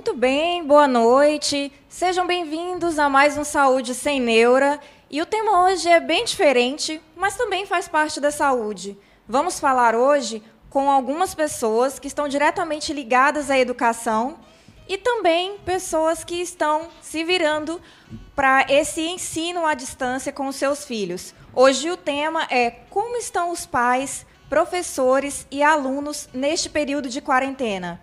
[0.00, 1.70] Muito bem, boa noite.
[1.86, 4.80] Sejam bem-vindos a mais um Saúde Sem Neura.
[5.10, 8.96] E o tema hoje é bem diferente, mas também faz parte da saúde.
[9.28, 14.38] Vamos falar hoje com algumas pessoas que estão diretamente ligadas à educação
[14.88, 17.78] e também pessoas que estão se virando
[18.34, 21.34] para esse ensino à distância com seus filhos.
[21.54, 28.00] Hoje o tema é como estão os pais, professores e alunos neste período de quarentena.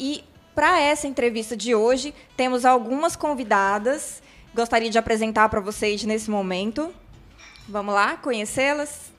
[0.00, 0.24] E
[0.54, 4.22] para essa entrevista de hoje, temos algumas convidadas.
[4.54, 6.94] Gostaria de apresentar para vocês nesse momento.
[7.68, 9.12] Vamos lá, conhecê-las?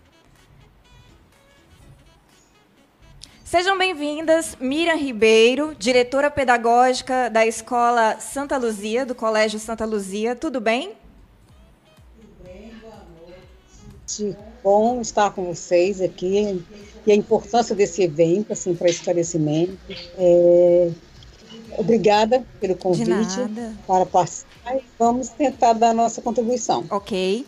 [3.44, 10.36] Sejam bem-vindas, Miriam Ribeiro, diretora pedagógica da Escola Santa Luzia, do Colégio Santa Luzia.
[10.36, 10.94] Tudo bem?
[12.20, 14.38] Tudo bem, boa noite.
[14.64, 16.64] Bom estar com vocês aqui
[17.06, 19.78] e a importância desse evento, assim, para esclarecimento.
[20.18, 20.92] É,
[21.78, 23.40] Obrigada pelo convite
[23.86, 26.86] para participar e vamos tentar dar a nossa contribuição.
[26.90, 27.46] Ok.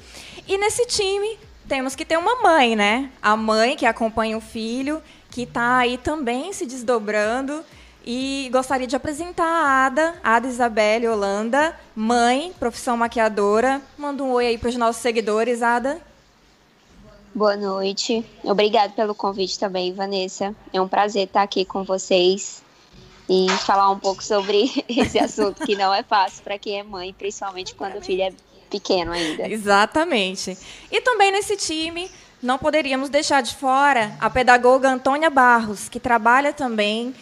[0.47, 3.11] E nesse time temos que ter uma mãe, né?
[3.21, 7.63] A mãe que acompanha o filho, que está aí também se desdobrando.
[8.09, 13.81] E gostaria de apresentar a Ada, Ada Isabelle Holanda, mãe, profissão maquiadora.
[13.97, 15.99] Manda um oi aí para os nossos seguidores, Ada.
[17.35, 18.25] Boa noite.
[18.45, 20.55] Obrigada pelo convite também, Vanessa.
[20.71, 22.63] É um prazer estar aqui com vocês
[23.29, 27.13] e falar um pouco sobre esse assunto que não é fácil para quem é mãe,
[27.13, 28.33] principalmente quando o filho é
[28.69, 29.47] pequeno ainda.
[29.47, 30.57] Exatamente.
[30.91, 32.09] E também nesse time
[32.41, 37.15] não poderíamos deixar de fora a pedagoga Antônia Barros, que trabalha também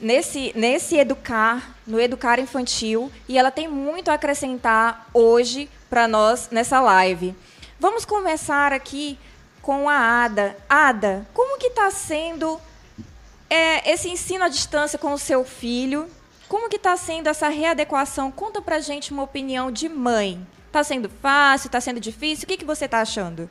[0.00, 6.48] nesse, nesse educar, no educar infantil, e ela tem muito a acrescentar hoje para nós
[6.50, 7.34] nessa live.
[7.78, 9.18] Vamos começar aqui
[9.60, 10.56] com a Ada.
[10.68, 12.60] Ada, como que está sendo
[13.52, 16.08] é, esse ensino à distância com o seu filho,
[16.48, 18.32] como que está sendo essa readequação?
[18.32, 20.46] Conta para gente uma opinião de mãe.
[20.68, 21.68] Está sendo fácil?
[21.68, 22.46] Está sendo difícil?
[22.46, 23.50] O que, que você está achando?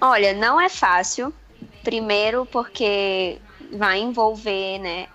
[0.00, 1.30] Olha, não é fácil.
[1.84, 3.38] Primeiro porque
[3.70, 5.08] vai envolver né,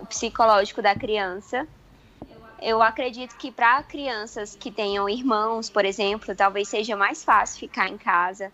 [0.00, 1.64] o psicológico da criança.
[2.60, 7.88] Eu acredito que para crianças que tenham irmãos, por exemplo, talvez seja mais fácil ficar
[7.88, 8.50] em casa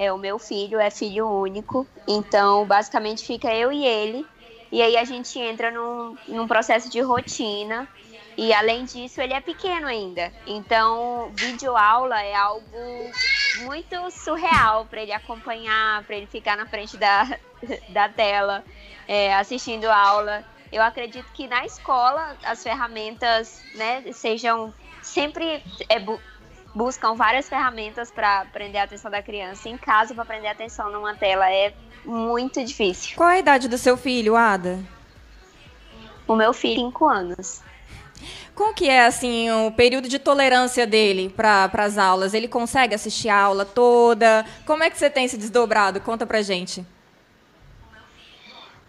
[0.00, 4.26] é, o meu filho é filho único, então basicamente fica eu e ele.
[4.72, 7.86] E aí a gente entra num, num processo de rotina.
[8.34, 10.32] E além disso, ele é pequeno ainda.
[10.46, 12.64] Então, videoaula é algo
[13.64, 17.38] muito surreal para ele acompanhar, para ele ficar na frente da,
[17.92, 18.64] da tela,
[19.06, 20.42] é, assistindo aula.
[20.72, 24.72] Eu acredito que na escola as ferramentas né, sejam
[25.02, 25.98] sempre é,
[26.74, 29.68] buscam várias ferramentas para prender a atenção da criança.
[29.68, 31.72] Em casa, para prender a atenção numa tela é
[32.04, 33.16] muito difícil.
[33.16, 34.78] Qual a idade do seu filho, Ada?
[36.26, 37.62] O meu filho, 5 anos.
[38.54, 42.34] Como que é assim o período de tolerância dele para as aulas?
[42.34, 44.44] Ele consegue assistir a aula toda?
[44.66, 46.00] Como é que você tem se desdobrado?
[46.00, 46.84] Conta pra gente.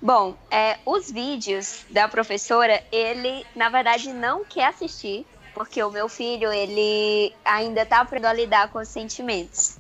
[0.02, 6.08] Bom, é, os vídeos da professora, ele na verdade não quer assistir, porque o meu
[6.08, 9.78] filho, ele ainda está aprendendo a lidar com os sentimentos.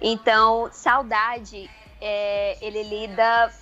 [0.00, 3.52] Então, saudade, é, ele lida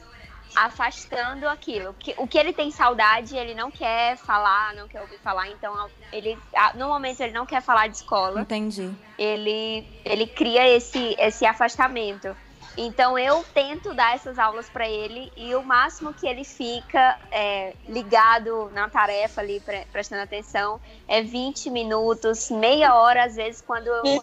[0.55, 1.95] afastando aquilo.
[2.17, 5.49] O que ele tem saudade, ele não quer falar, não quer ouvir falar.
[5.49, 6.39] Então, ele,
[6.75, 8.41] no momento, ele não quer falar de escola.
[8.41, 8.91] Entendi.
[9.19, 12.35] Ele, ele cria esse, esse afastamento.
[12.81, 17.75] Então eu tento dar essas aulas para ele e o máximo que ele fica é,
[17.89, 23.88] ligado na tarefa ali, pre prestando atenção, é 20 minutos, meia hora, às vezes, quando
[23.88, 24.22] eu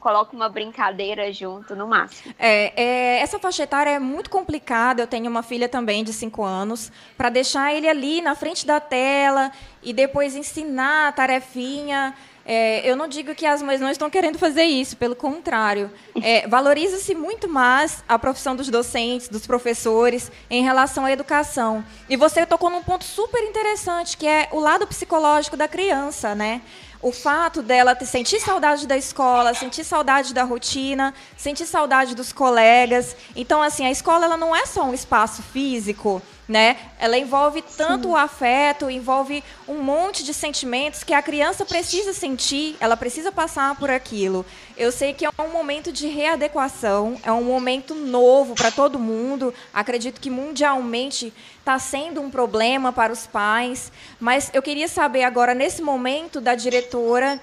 [0.00, 2.32] coloco uma brincadeira junto, no máximo.
[2.38, 5.02] É, é, essa faixa etária é muito complicada.
[5.02, 6.92] Eu tenho uma filha também de 5 anos.
[7.16, 9.50] Para deixar ele ali na frente da tela
[9.82, 12.14] e depois ensinar a tarefinha
[12.48, 15.90] é, eu não digo que as mães não estão querendo fazer isso, pelo contrário.
[16.22, 21.84] É, Valoriza-se muito mais a profissão dos docentes, dos professores, em relação à educação.
[22.08, 26.62] E você tocou num ponto super interessante, que é o lado psicológico da criança, né?
[27.00, 33.16] O fato dela sentir saudade da escola, sentir saudade da rotina, sentir saudade dos colegas.
[33.34, 36.76] Então, assim, a escola ela não é só um espaço físico, né?
[36.98, 38.14] Ela envolve tanto Sim.
[38.14, 43.74] o afeto, envolve um monte de sentimentos que a criança precisa sentir, ela precisa passar
[43.76, 44.46] por aquilo.
[44.76, 49.52] Eu sei que é um momento de readequação, é um momento novo para todo mundo.
[49.72, 53.90] Acredito que mundialmente está sendo um problema para os pais,
[54.20, 57.40] mas eu queria saber agora nesse momento da diretora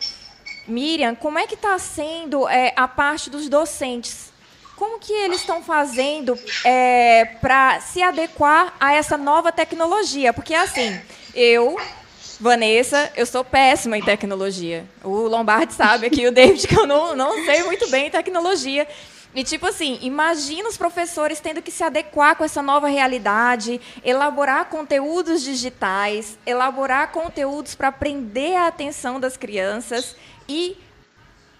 [0.65, 4.31] Miriam, como é que está sendo é, a parte dos docentes?
[4.75, 10.33] Como que eles estão fazendo é, para se adequar a essa nova tecnologia?
[10.33, 10.99] Porque, assim,
[11.35, 11.79] Eu,
[12.39, 14.85] Vanessa, eu sou péssima em tecnologia.
[15.03, 18.87] O Lombardi sabe aqui, o David, que eu não, não sei muito bem em tecnologia.
[19.33, 24.65] E, tipo assim, imagina os professores tendo que se adequar com essa nova realidade, elaborar
[24.65, 30.15] conteúdos digitais, elaborar conteúdos para prender a atenção das crianças
[30.47, 30.77] e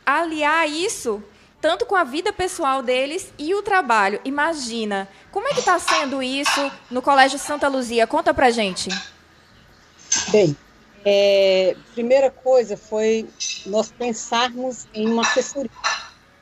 [0.05, 1.23] aliar isso
[1.63, 4.19] tanto com a vida pessoal deles e o trabalho.
[4.25, 8.05] Imagina, como é que está sendo isso no Colégio Santa Luzia?
[8.05, 8.89] Conta para gente.
[10.27, 10.57] Bem,
[11.05, 13.29] é, primeira coisa foi
[13.65, 15.71] nós pensarmos em uma assessoria.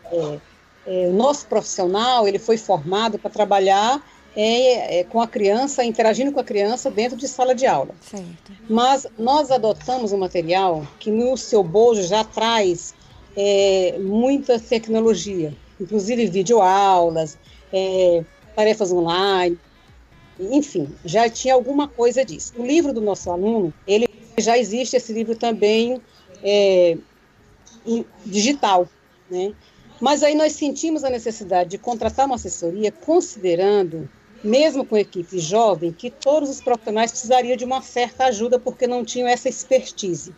[0.05, 0.39] É,
[0.87, 4.01] é, o nosso profissional ele foi formado para trabalhar
[4.35, 7.93] é, é, com a criança, interagindo com a criança dentro de sala de aula.
[8.01, 8.51] Certo.
[8.67, 12.95] Mas nós adotamos um material que no seu bojo já traz
[13.35, 17.37] é, muita tecnologia, inclusive videoaulas,
[17.71, 18.23] é,
[18.55, 19.57] tarefas online,
[20.39, 22.53] enfim, já tinha alguma coisa disso.
[22.57, 24.07] O livro do nosso aluno, ele
[24.37, 26.01] já existe esse livro também
[26.43, 26.97] é,
[28.25, 28.87] digital,
[29.29, 29.53] né?
[29.99, 34.09] Mas aí nós sentimos a necessidade de contratar uma assessoria, considerando,
[34.43, 39.05] mesmo com equipe jovem, que todos os profissionais precisariam de uma certa ajuda porque não
[39.05, 40.33] tinham essa expertise.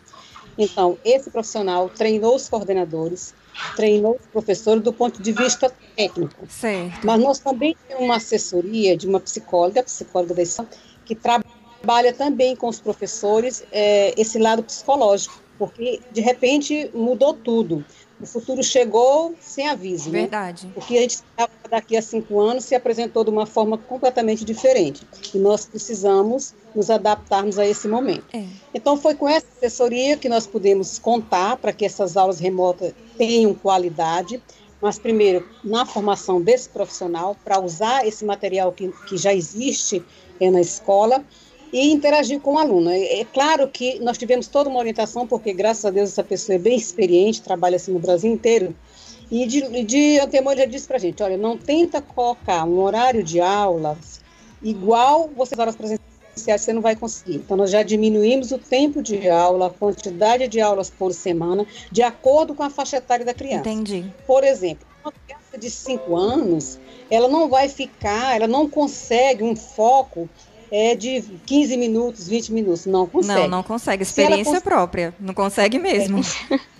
[0.56, 3.34] Então, esse profissional treinou os coordenadores,
[3.76, 6.46] treinou os professores do ponto de vista técnico.
[6.48, 7.04] Certo.
[7.04, 10.68] Mas nós também temos uma assessoria de uma psicóloga, psicóloga da escola,
[11.04, 17.84] que trabalha também com os professores é, esse lado psicológico, porque de repente mudou tudo.
[18.24, 20.10] O futuro chegou sem aviso.
[20.10, 20.22] Né?
[20.22, 20.66] Verdade.
[20.66, 20.72] Né?
[20.74, 24.46] O que a gente estava daqui a cinco anos se apresentou de uma forma completamente
[24.46, 25.06] diferente.
[25.34, 28.24] E nós precisamos nos adaptarmos a esse momento.
[28.32, 28.46] É.
[28.72, 33.52] Então, foi com essa assessoria que nós pudemos contar para que essas aulas remotas tenham
[33.54, 34.42] qualidade.
[34.80, 40.02] Mas, primeiro, na formação desse profissional, para usar esse material que, que já existe
[40.40, 41.22] é, na escola
[41.74, 42.88] e interagir com o aluno.
[42.88, 46.54] É, é, claro que nós tivemos toda uma orientação, porque graças a Deus essa pessoa
[46.54, 48.72] é bem experiente, trabalha assim no Brasil inteiro,
[49.28, 53.24] e de, de antemão já disse para a gente, olha, não tenta colocar um horário
[53.24, 54.20] de aulas
[54.62, 57.36] igual você horas presenciais, você não vai conseguir.
[57.36, 62.02] Então, nós já diminuímos o tempo de aula, a quantidade de aulas por semana, de
[62.02, 63.68] acordo com a faixa etária da criança.
[63.68, 64.04] Entendi.
[64.28, 66.78] Por exemplo, uma criança de 5 anos,
[67.10, 70.28] ela não vai ficar, ela não consegue um foco
[70.70, 72.86] é de 15 minutos, 20 minutos.
[72.86, 73.40] Não consegue.
[73.40, 74.02] Não, não consegue.
[74.02, 74.62] Experiência cons...
[74.62, 75.14] própria.
[75.20, 76.20] Não consegue mesmo.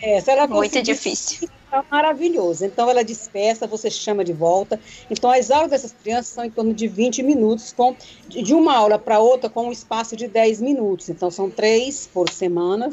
[0.00, 1.48] É, se ela Muito difícil.
[1.70, 2.64] Tá maravilhoso.
[2.64, 4.80] Então ela dispersa, você chama de volta.
[5.10, 7.94] Então as aulas dessas crianças são em torno de 20 minutos, com,
[8.28, 11.08] de uma aula para outra com um espaço de 10 minutos.
[11.08, 12.90] Então são três por semana,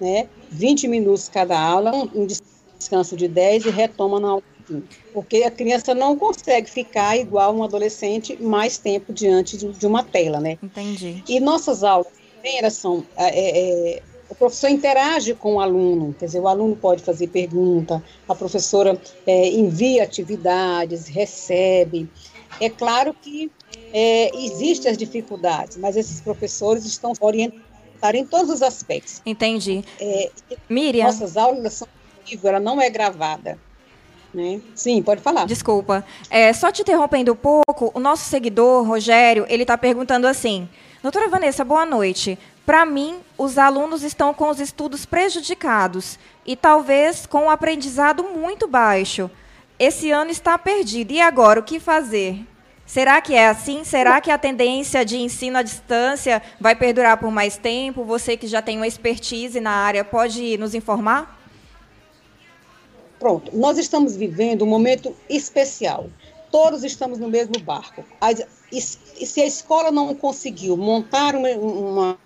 [0.00, 0.28] né?
[0.50, 4.42] 20 minutos cada aula, um descanso de 10 e retoma na aula
[5.12, 10.02] porque a criança não consegue ficar igual um adolescente mais tempo diante de, de uma
[10.02, 10.58] tela, né?
[10.62, 11.22] Entendi.
[11.28, 12.12] E nossas aulas
[12.42, 16.76] elas são é, é, é, o professor interage com o aluno, quer dizer, o aluno
[16.76, 22.08] pode fazer pergunta, a professora é, envia atividades, recebe.
[22.60, 23.50] É claro que
[23.92, 27.64] é, existem as dificuldades, mas esses professores estão orientados
[28.14, 29.22] em todos os aspectos.
[29.24, 29.82] Entendi.
[30.00, 30.30] É,
[30.68, 31.06] Miriam.
[31.06, 31.88] Nossas aulas são
[32.42, 33.58] ela não é gravada.
[34.34, 34.60] Né?
[34.74, 35.46] Sim, pode falar.
[35.46, 36.04] Desculpa.
[36.28, 40.68] É, só te interrompendo um pouco, o nosso seguidor, Rogério, ele está perguntando assim:
[41.02, 42.36] Doutora Vanessa, boa noite.
[42.66, 48.66] Para mim, os alunos estão com os estudos prejudicados e talvez com o aprendizado muito
[48.66, 49.30] baixo.
[49.78, 51.12] Esse ano está perdido.
[51.12, 52.44] E agora, o que fazer?
[52.86, 53.84] Será que é assim?
[53.84, 58.04] Será que a tendência de ensino à distância vai perdurar por mais tempo?
[58.04, 61.43] Você que já tem uma expertise na área, pode nos informar?
[63.24, 66.10] Pronto, nós estamos vivendo um momento especial.
[66.50, 68.04] Todos estamos no mesmo barco.
[68.70, 72.18] E se a escola não conseguiu montar uma, uma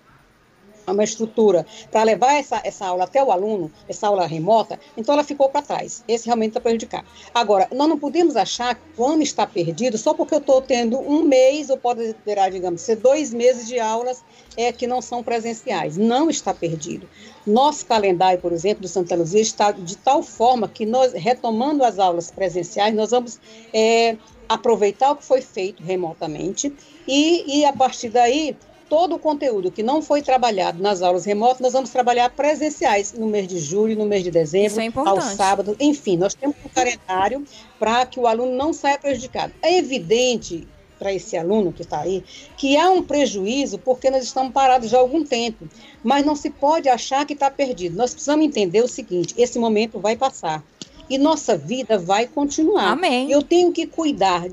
[0.91, 5.23] uma estrutura para levar essa, essa aula até o aluno, essa aula remota, então ela
[5.23, 6.03] ficou para trás.
[6.07, 7.05] Esse realmente está prejudicado.
[7.33, 10.99] Agora, nós não podemos achar que o ano está perdido só porque eu estou tendo
[10.99, 14.23] um mês, ou pode ter, digamos, ser dois meses de aulas
[14.57, 15.97] é, que não são presenciais.
[15.97, 17.07] Não está perdido.
[17.45, 21.99] Nosso calendário, por exemplo, do Santa Luzia está de tal forma que nós, retomando as
[21.99, 23.39] aulas presenciais, nós vamos
[23.73, 24.17] é,
[24.47, 26.73] aproveitar o que foi feito remotamente
[27.07, 28.57] e, e a partir daí
[28.89, 33.27] todo o conteúdo que não foi trabalhado nas aulas remotas, nós vamos trabalhar presenciais no
[33.27, 37.45] mês de julho, no mês de dezembro, é ao sábado, enfim, nós temos um calendário
[37.77, 39.53] para que o aluno não saia prejudicado.
[39.61, 40.67] É evidente
[40.97, 42.23] para esse aluno que está aí,
[42.57, 45.69] que há um prejuízo porque nós estamos parados já há algum tempo.
[46.03, 47.95] Mas não se pode achar que está perdido.
[47.95, 50.61] Nós precisamos entender o seguinte: esse momento vai passar.
[51.09, 52.91] E nossa vida vai continuar.
[52.91, 53.31] Amém.
[53.31, 54.47] Eu tenho que cuidar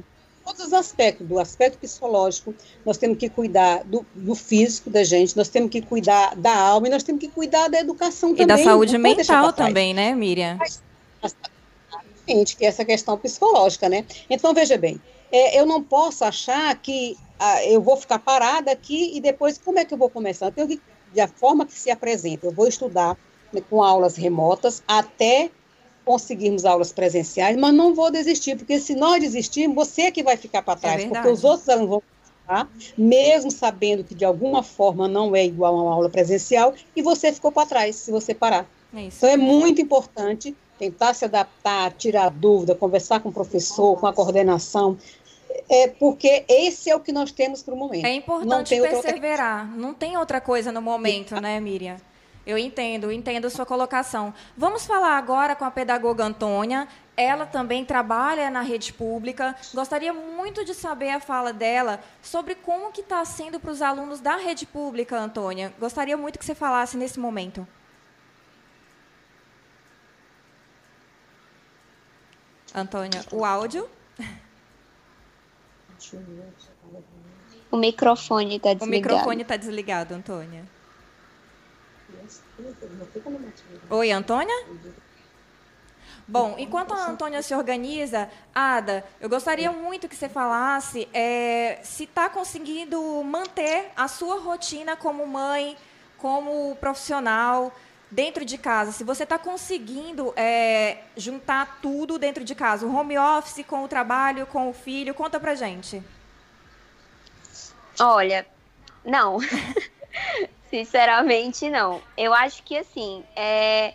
[0.46, 5.36] todos os aspectos, do aspecto psicológico, nós temos que cuidar do, do, físico da gente,
[5.36, 8.44] nós temos que cuidar da alma e nós temos que cuidar da educação também.
[8.44, 10.58] E da saúde mental também, né, Miriam?
[11.22, 14.04] Exatamente, que é essa questão psicológica, né?
[14.30, 15.00] Então, veja bem,
[15.32, 19.80] é, eu não posso achar que ah, eu vou ficar parada aqui e depois como
[19.80, 20.46] é que eu vou começar?
[20.46, 20.80] Eu tenho que,
[21.12, 23.16] da forma que se apresenta, eu vou estudar
[23.52, 25.50] né, com aulas remotas até
[26.06, 30.36] conseguirmos aulas presenciais, mas não vou desistir, porque se nós desistirmos, você é que vai
[30.36, 32.02] ficar para é trás, é porque os outros alunos vão
[32.40, 37.02] ficar, mesmo sabendo que de alguma forma não é igual a uma aula presencial, e
[37.02, 38.64] você ficou para trás se você parar.
[38.94, 44.06] É então é muito importante tentar se adaptar, tirar dúvida, conversar com o professor, com
[44.06, 44.96] a coordenação,
[45.68, 48.06] é porque esse é o que nós temos para o momento.
[48.06, 49.64] É importante não perseverar.
[49.64, 49.80] Outra...
[49.80, 51.96] Não tem outra coisa no momento, né, Miriam?
[52.46, 54.32] Eu entendo, entendo sua colocação.
[54.56, 56.86] Vamos falar agora com a pedagoga Antônia.
[57.16, 59.56] Ela também trabalha na rede pública.
[59.74, 64.20] Gostaria muito de saber a fala dela sobre como que está sendo para os alunos
[64.20, 65.74] da rede pública, Antônia.
[65.80, 67.66] Gostaria muito que você falasse nesse momento.
[72.72, 73.88] Antônia, o áudio.
[77.68, 78.84] O microfone está desligado.
[78.84, 80.64] O microfone está desligado, Antônia.
[83.90, 84.66] Oi, Antônia?
[86.28, 92.02] Bom, enquanto a Antônia se organiza, Ada, eu gostaria muito que você falasse é, se
[92.02, 95.76] está conseguindo manter a sua rotina como mãe,
[96.18, 97.72] como profissional,
[98.10, 98.90] dentro de casa.
[98.90, 103.88] Se você está conseguindo é, juntar tudo dentro de casa, o home office com o
[103.88, 106.02] trabalho, com o filho, conta pra gente.
[108.00, 108.44] Olha,
[109.04, 109.38] não.
[110.70, 112.00] Sinceramente, não.
[112.16, 113.94] Eu acho que, assim, é,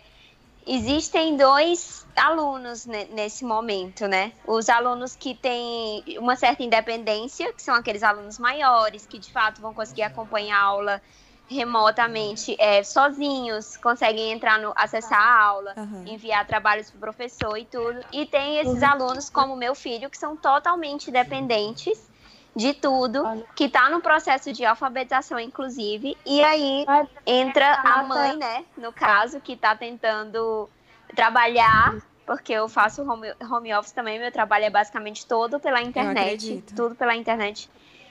[0.66, 4.32] existem dois alunos nesse momento, né?
[4.46, 9.60] Os alunos que têm uma certa independência, que são aqueles alunos maiores, que de fato
[9.60, 11.02] vão conseguir acompanhar a aula
[11.48, 16.04] remotamente é, sozinhos, conseguem entrar no acessar a aula, uhum.
[16.06, 18.00] enviar trabalhos para o professor e tudo.
[18.12, 18.88] E tem esses uhum.
[18.88, 22.11] alunos, como meu filho, que são totalmente dependentes
[22.54, 23.22] de tudo,
[23.56, 26.84] que está no processo de alfabetização, inclusive, e aí
[27.26, 30.68] entra a mãe, né, no caso, que está tentando
[31.16, 36.62] trabalhar, porque eu faço home, home office também, meu trabalho é basicamente todo pela internet,
[36.76, 37.70] tudo pela internet.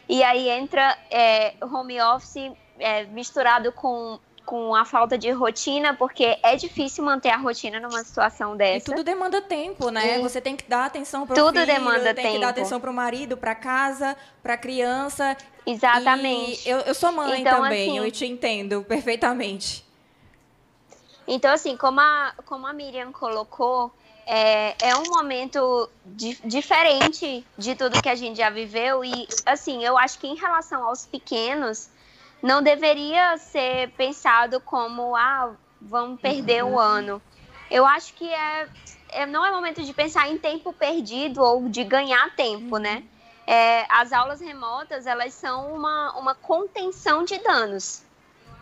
[0.10, 6.38] E aí entra é, home office é, misturado com com a falta de rotina, porque
[6.44, 8.92] é difícil manter a rotina numa situação dessa.
[8.92, 10.20] E tudo demanda tempo, né?
[10.20, 12.36] E Você tem que dar atenção para o Tudo filho, demanda tem tempo.
[12.36, 15.38] que dar atenção para o marido, para casa, para a criança.
[15.66, 16.68] Exatamente.
[16.68, 19.86] E eu, eu sou mãe então, também, assim, eu te entendo perfeitamente.
[21.28, 23.92] Então, assim, como a, como a Miriam colocou,
[24.26, 29.06] é, é um momento di diferente de tudo que a gente já viveu.
[29.06, 31.90] E, assim, eu acho que em relação aos pequenos,
[32.42, 37.22] não deveria ser pensado como, ah, vamos perder o ano.
[37.70, 38.68] Eu acho que é,
[39.10, 43.04] é, não é momento de pensar em tempo perdido ou de ganhar tempo, né?
[43.48, 48.04] É, as aulas remotas, elas são uma, uma contenção de danos.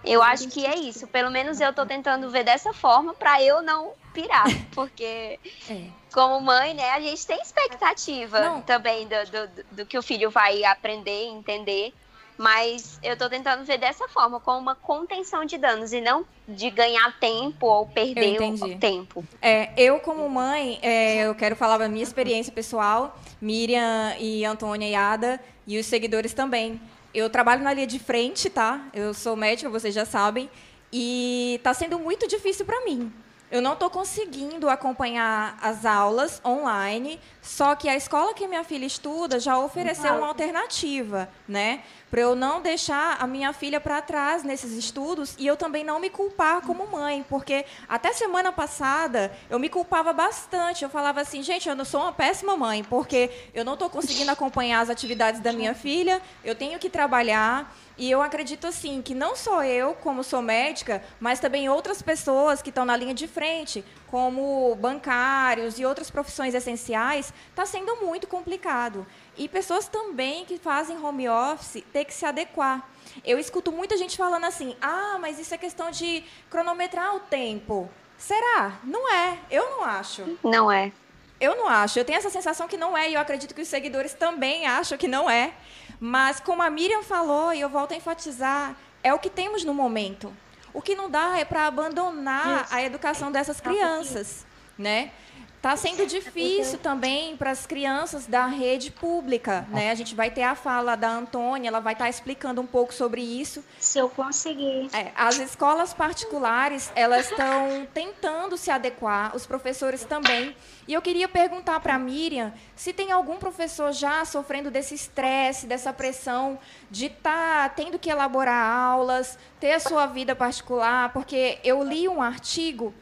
[0.04, 1.08] Eu acho que é isso.
[1.08, 4.46] Pelo menos eu estou tentando ver dessa forma para eu não pirar.
[4.72, 5.88] Porque, é.
[6.14, 8.62] como mãe, né, a gente tem expectativa não.
[8.62, 11.94] também do, do, do, que o filho vai aprender, entender.
[12.40, 16.70] Mas eu estou tentando ver dessa forma, como uma contenção de danos e não de
[16.70, 19.26] ganhar tempo ou perder o tempo.
[19.42, 24.88] É, eu, como mãe, é, eu quero falar da minha experiência pessoal, Miriam e Antônia
[24.88, 26.80] e Ada, e os seguidores também.
[27.14, 28.88] Eu trabalho na linha de frente, tá?
[28.94, 30.50] Eu sou médica, vocês já sabem,
[30.94, 33.12] e está sendo muito difícil para mim.
[33.52, 38.86] Eu não estou conseguindo acompanhar as aulas online, só que a escola que minha filha
[38.86, 41.84] estuda já ofereceu uma alternativa, né?
[42.12, 46.00] Para eu não deixar a minha filha para trás nesses estudos e eu também não
[46.00, 50.84] me culpar como mãe, porque até semana passada eu me culpava bastante.
[50.84, 54.32] Eu falava assim, gente, eu não sou uma péssima mãe, porque eu não estou conseguindo
[54.32, 57.74] acompanhar as atividades da minha filha, eu tenho que trabalhar.
[57.98, 62.62] E eu acredito assim que não só eu, como sou médica, mas também outras pessoas
[62.62, 68.28] que estão na linha de frente, como bancários e outras profissões essenciais, está sendo muito
[68.28, 69.06] complicado.
[69.38, 72.88] E pessoas também que fazem home office têm que se adequar.
[73.24, 77.90] Eu escuto muita gente falando assim: ah, mas isso é questão de cronometrar o tempo.
[78.18, 78.80] Será?
[78.84, 79.38] Não é.
[79.50, 80.38] Eu não acho.
[80.44, 80.92] Não é.
[81.40, 81.98] Eu não acho.
[81.98, 84.98] Eu tenho essa sensação que não é, e eu acredito que os seguidores também acham
[84.98, 85.54] que não é.
[86.00, 89.74] Mas, como a Miriam falou, e eu volto a enfatizar, é o que temos no
[89.74, 90.34] momento.
[90.74, 92.76] O que não dá é para abandonar Isso.
[92.76, 94.46] a educação dessas crianças,
[94.78, 95.12] né?
[95.60, 99.92] Está sendo difícil também para as crianças da rede pública, né?
[99.92, 102.94] A gente vai ter a fala da Antônia, ela vai estar tá explicando um pouco
[102.94, 103.62] sobre isso.
[103.78, 104.88] Se eu conseguir.
[104.94, 110.56] É, as escolas particulares, elas estão tentando se adequar, os professores também.
[110.88, 115.68] E eu queria perguntar para a Miriam se tem algum professor já sofrendo desse estresse,
[115.68, 116.58] dessa pressão
[116.90, 122.08] de estar tá tendo que elaborar aulas, ter a sua vida particular, porque eu li
[122.08, 122.94] um artigo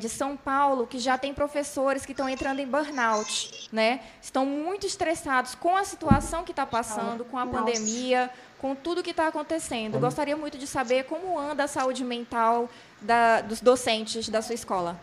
[0.00, 4.00] de São Paulo que já tem professores que estão entrando em burnout, né?
[4.20, 8.28] Estão muito estressados com a situação que está passando, com a pandemia,
[8.58, 10.00] com tudo que está acontecendo.
[10.00, 12.68] Gostaria muito de saber como anda a saúde mental
[13.00, 14.98] da, dos docentes da sua escola.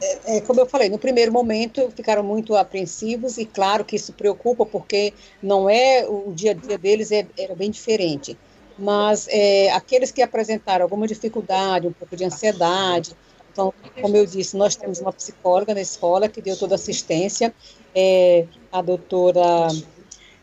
[0.00, 4.12] É, é, como eu falei, no primeiro momento ficaram muito apreensivos e claro que isso
[4.12, 5.12] preocupa porque
[5.42, 8.38] não é o dia a dia deles é, era bem diferente
[8.78, 13.16] mas é, aqueles que apresentaram alguma dificuldade, um pouco de ansiedade,
[13.52, 17.52] então, como eu disse, nós temos uma psicóloga na escola que deu toda assistência,
[17.92, 19.66] é, a doutora,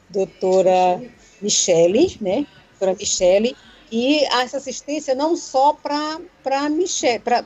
[0.10, 1.02] doutora
[1.42, 3.56] Michele, né, doutora Michele,
[3.92, 6.20] e essa assistência não só para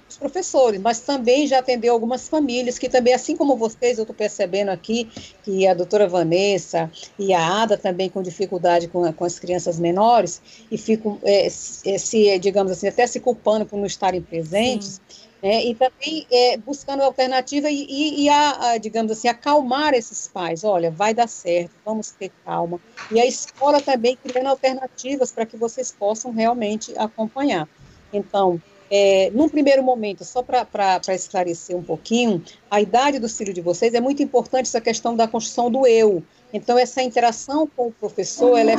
[0.08, 4.16] os professores, mas também já atendeu algumas famílias que também, assim como vocês, eu estou
[4.16, 5.10] percebendo aqui
[5.44, 10.42] que a doutora Vanessa e a Ada também com dificuldade com, com as crianças menores
[10.72, 15.02] e ficam, é, se, digamos assim, até se culpando por não estarem presentes.
[15.10, 19.94] Sim né, e também é, buscando alternativa e, e, e a, a, digamos assim, acalmar
[19.94, 20.64] esses pais.
[20.64, 22.80] Olha, vai dar certo, vamos ter calma.
[23.12, 27.68] E a escola também criando alternativas para que vocês possam realmente acompanhar.
[28.12, 33.62] Então, é, num primeiro momento, só para esclarecer um pouquinho, a idade do filho de
[33.62, 36.24] vocês é muito importante essa questão da construção do eu.
[36.52, 38.76] Então, essa interação com o professor, ela é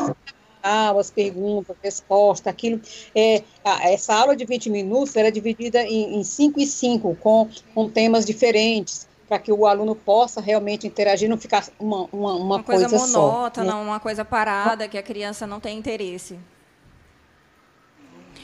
[0.62, 2.80] as perguntas, respostas, aquilo.
[3.14, 3.42] É,
[3.82, 9.08] essa aula de 20 minutos era dividida em 5 e 5, com, com temas diferentes,
[9.28, 13.06] para que o aluno possa realmente interagir, não ficar uma, uma, uma, uma coisa, coisa
[13.06, 13.80] monótona, né?
[13.80, 16.38] uma coisa parada, que a criança não tem interesse.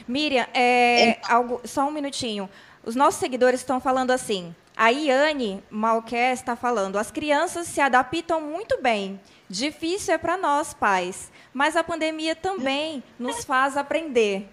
[0.06, 1.20] Miriam, é, é.
[1.28, 2.48] Algo, só um minutinho.
[2.84, 4.54] Os nossos seguidores estão falando assim.
[4.76, 9.18] A Iane Malquer está falando: as crianças se adaptam muito bem.
[9.48, 14.46] Difícil é para nós, pais mas a pandemia também nos faz aprender.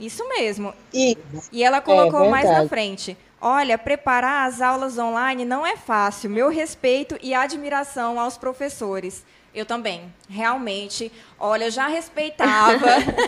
[0.00, 0.72] Isso mesmo.
[0.90, 1.18] E,
[1.52, 3.14] e ela colocou é mais na frente.
[3.38, 6.30] Olha, preparar as aulas online não é fácil.
[6.30, 9.22] Meu respeito e admiração aos professores.
[9.54, 11.12] Eu também, realmente.
[11.38, 12.86] Olha, eu já respeitava,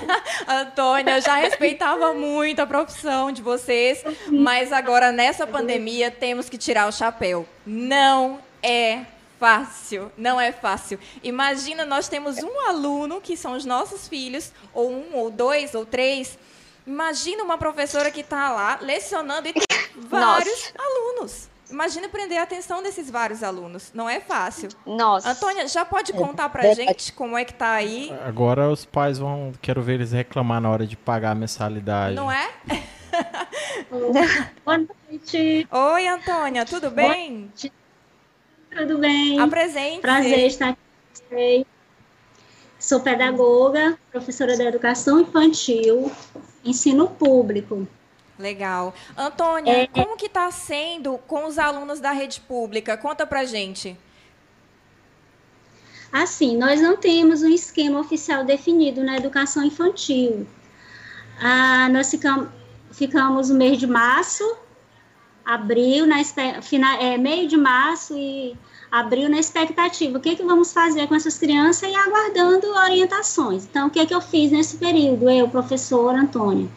[0.49, 6.57] Antônia, eu já respeitava muito a profissão de vocês, mas agora nessa pandemia temos que
[6.57, 7.47] tirar o chapéu.
[7.67, 9.01] Não é
[9.43, 11.01] fácil, não é fácil.
[11.21, 15.85] Imagina, nós temos um aluno, que são os nossos filhos, ou um, ou dois, ou
[15.85, 16.39] três.
[16.87, 19.63] Imagina uma professora que está lá lecionando e tem
[20.09, 20.73] vários Nossa.
[20.79, 21.49] alunos.
[21.69, 23.91] Imagina prender a atenção desses vários alunos.
[23.93, 24.69] Não é fácil.
[24.87, 25.31] Nossa.
[25.31, 26.75] Antônia, já pode contar pra é.
[26.77, 28.15] gente como é que tá aí?
[28.25, 29.53] Agora os pais vão.
[29.61, 32.15] Quero ver eles reclamar na hora de pagar a mensalidade.
[32.15, 32.49] Não é?
[34.65, 35.67] Boa noite.
[35.69, 37.51] Oi, Antônia, tudo bem?
[38.77, 39.39] Tudo bem?
[39.39, 40.01] Apresente.
[40.01, 41.67] Prazer estar aqui.
[42.79, 46.11] Sou pedagoga, professora da educação infantil,
[46.65, 47.87] ensino público.
[48.39, 48.93] Legal.
[49.17, 49.87] Antônia, é...
[49.87, 52.97] como que está sendo com os alunos da rede pública?
[52.97, 53.97] Conta pra gente.
[56.11, 60.47] Assim, nós não temos um esquema oficial definido na educação infantil.
[61.41, 62.49] Ah, nós ficamos,
[62.91, 64.45] ficamos no mês de março
[65.45, 66.23] abril, na
[66.63, 68.57] final, é, meio de março e
[68.93, 70.19] abril na expectativa.
[70.19, 73.65] O que, que vamos fazer com essas crianças e aguardando orientações.
[73.65, 75.31] Então, o que, que eu fiz nesse período?
[75.31, 76.71] Eu, professor Antônio.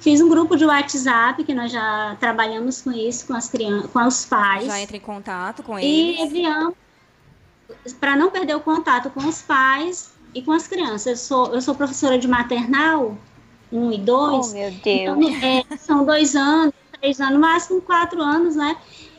[0.00, 4.06] Fiz um grupo de WhatsApp, que nós já trabalhamos com isso, com as crianças, com
[4.06, 4.64] os pais.
[4.64, 6.18] Já entra em contato com eles.
[6.18, 6.74] E enviamos,
[8.00, 11.06] para não perder o contato com os pais e com as crianças.
[11.06, 13.16] Eu sou, eu sou professora de maternal,
[13.70, 14.50] um e dois.
[14.50, 14.80] Oh, meu Deus.
[14.86, 18.76] Então, é, são dois anos três anos, no máximo quatro anos, né?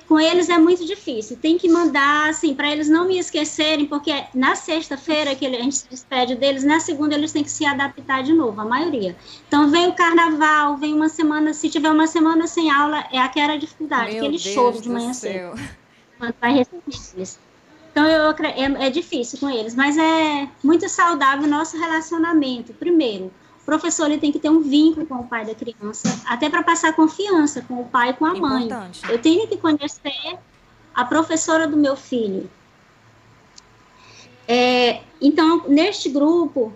[0.08, 1.38] Com eles é muito difícil.
[1.38, 5.76] Tem que mandar, assim, para eles não me esquecerem, porque na sexta-feira que a gente
[5.76, 9.16] se despede deles, na segunda eles têm que se adaptar de novo, a maioria.
[9.48, 13.58] Então vem o carnaval, vem uma semana, se tiver uma semana sem aula, é aquela
[13.58, 15.58] dificuldade, Meu aquele Deus choro de manhã cedo.
[16.18, 16.84] Quando vai receber
[17.16, 17.40] eles.
[17.92, 22.74] Então eu, é, é difícil com eles, mas é muito saudável o nosso relacionamento.
[22.74, 26.50] Primeiro, o professor ele tem que ter um vínculo com o pai da criança, até
[26.50, 28.66] para passar confiança com o pai e com a mãe.
[28.66, 29.02] Importante.
[29.10, 30.38] Eu tenho que conhecer
[30.94, 32.50] a professora do meu filho.
[34.48, 36.74] É, então, neste grupo,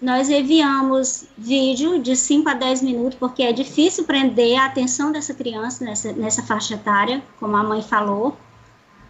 [0.00, 5.34] nós enviamos vídeo de 5 a 10 minutos, porque é difícil prender a atenção dessa
[5.34, 8.36] criança nessa, nessa faixa etária, como a mãe falou.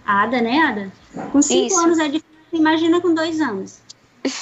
[0.06, 0.92] Ada, né, Ada?
[1.30, 3.83] Com 5 anos é difícil, imagina com 2 anos.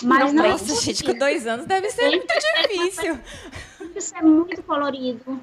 [0.03, 2.33] Mas não, não Nossa, gente, com 2 anos deve ser muito
[2.68, 3.18] difícil.
[3.97, 5.40] Isso é muito colorido,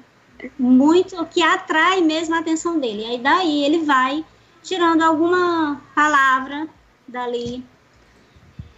[0.58, 3.04] muito, que atrai mesmo a atenção dele.
[3.04, 4.24] Aí daí ele vai
[4.62, 6.68] tirando alguma palavra
[7.06, 7.64] dali,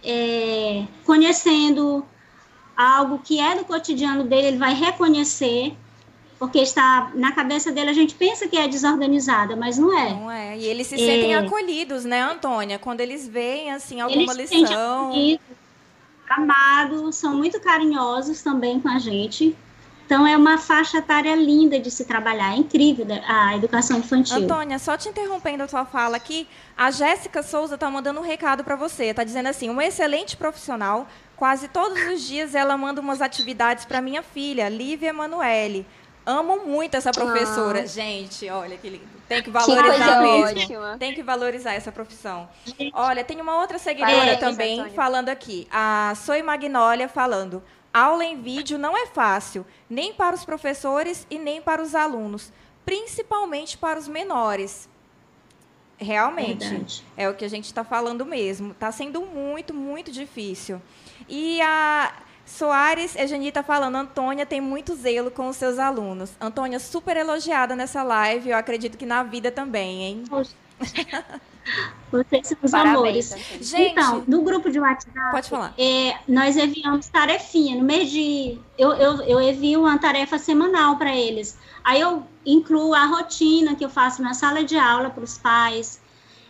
[0.03, 2.05] é, conhecendo
[2.75, 5.75] algo que é do cotidiano dele, ele vai reconhecer,
[6.39, 10.09] porque está na cabeça dele, a gente pensa que é desorganizada, mas não é.
[10.09, 10.57] Não é.
[10.57, 12.77] E eles se sentem é, acolhidos, né, Antônia?
[12.77, 15.13] Quando eles veem, assim, alguma eles lição.
[16.29, 19.55] Amados, são muito carinhosos também com a gente.
[20.05, 24.37] Então, é uma faixa etária linda de se trabalhar, é incrível a educação infantil.
[24.37, 28.63] Antônia, só te interrompendo a tua fala aqui, a Jéssica Souza está mandando um recado
[28.63, 29.05] para você.
[29.05, 31.07] Está dizendo assim: um excelente profissional.
[31.35, 35.85] Quase todos os dias ela manda umas atividades para minha filha, Lívia Emanuele.
[36.25, 37.81] Amo muito essa professora.
[37.81, 37.85] Ah.
[37.85, 39.07] Gente, olha que lindo.
[39.27, 40.61] Tem que valorizar que mesmo.
[40.61, 40.97] Ótima.
[40.97, 42.49] Tem que valorizar essa profissão.
[42.93, 45.67] Olha, tem uma outra seguidora Parabéns, também falando aqui.
[45.71, 47.61] A Soy Magnólia falando.
[47.93, 52.51] Aula em vídeo não é fácil, nem para os professores e nem para os alunos,
[52.83, 54.89] principalmente para os menores.
[55.95, 57.03] Realmente, Verdade.
[57.15, 58.71] é o que a gente está falando mesmo.
[58.71, 60.81] Está sendo muito, muito difícil.
[61.29, 62.11] E a
[62.45, 66.31] Soares Eugenie está falando, Antônia tem muito zelo com os seus alunos.
[66.39, 70.23] Antônia, super elogiada nessa live, eu acredito que na vida também, hein?
[72.11, 73.35] Vocês são os Parabéns, amores.
[73.61, 75.73] Gente, então, no grupo de WhatsApp, pode falar.
[75.77, 77.77] É, nós enviamos tarefinha.
[77.77, 78.59] No mês de.
[78.77, 81.57] Eu, eu, eu envio uma tarefa semanal para eles.
[81.83, 86.01] Aí eu incluo a rotina que eu faço na sala de aula para os pais.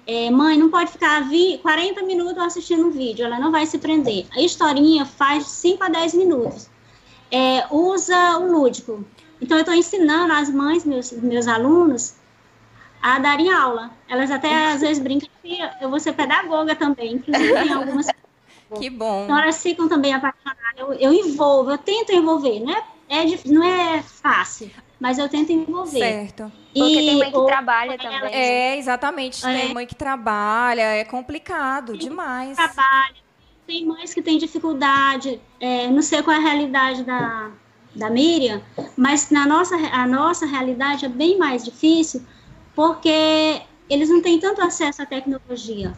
[0.06, 3.78] É, mãe, não pode ficar 20, 40 minutos assistindo um vídeo, ela não vai se
[3.78, 4.26] prender.
[4.32, 6.70] A historinha faz 5 a 10 minutos.
[7.32, 9.04] É, usa o lúdico.
[9.42, 12.16] Então, eu estou ensinando as mães, meus, meus alunos,
[13.02, 13.92] a darem aula.
[14.08, 18.08] Elas até às vezes brincam que eu vou ser pedagoga também, inclusive tem algumas.
[18.80, 19.26] que bom.
[19.26, 20.62] Então elas ficam também apaixonadas.
[20.78, 22.62] Eu, eu envolvo, eu tento envolver.
[22.62, 24.72] Não é, é, não é fácil,
[25.04, 26.00] mas eu tento envolver.
[26.00, 26.50] Certo.
[26.74, 28.34] Porque e, tem mãe que ou, trabalha também.
[28.34, 29.46] É, exatamente.
[29.46, 29.54] É.
[29.54, 32.56] Tem mãe que trabalha, é complicado tem demais.
[32.56, 33.16] Trabalha.
[33.68, 37.52] Tem mães que têm dificuldade, é, não sei qual é a realidade da,
[37.94, 38.62] da Miriam,
[38.96, 42.26] mas na nossa, a nossa realidade é bem mais difícil,
[42.74, 45.94] porque eles não têm tanto acesso à tecnologia.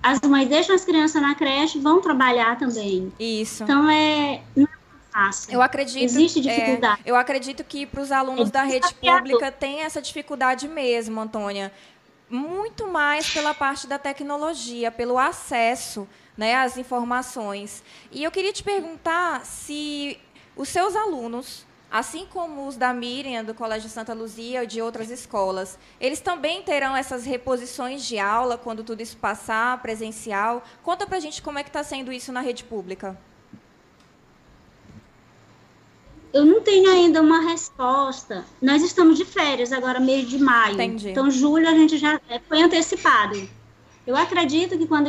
[0.00, 3.12] As mães deixam as crianças na creche, vão trabalhar também.
[3.18, 3.64] Isso.
[3.64, 4.71] Então é não é
[5.12, 5.52] fácil.
[5.52, 6.02] Eu acredito.
[6.02, 7.02] Existe é, dificuldade.
[7.04, 11.20] É, eu acredito que para os alunos é da rede pública tem essa dificuldade mesmo,
[11.20, 11.72] Antônia.
[12.30, 17.82] Muito mais pela parte da tecnologia, pelo acesso né, às informações.
[18.10, 20.18] E eu queria te perguntar se
[20.56, 25.10] os seus alunos assim como os da Miriam, do Colégio Santa Luzia e de outras
[25.10, 30.64] escolas, eles também terão essas reposições de aula quando tudo isso passar, presencial.
[30.82, 33.14] Conta para a gente como é que está sendo isso na rede pública.
[36.32, 38.44] Eu não tenho ainda uma resposta.
[38.60, 40.74] Nós estamos de férias agora, mês de maio.
[40.74, 41.10] Entendi.
[41.10, 43.48] Então, julho a gente já foi antecipado.
[44.06, 45.08] Eu acredito que quando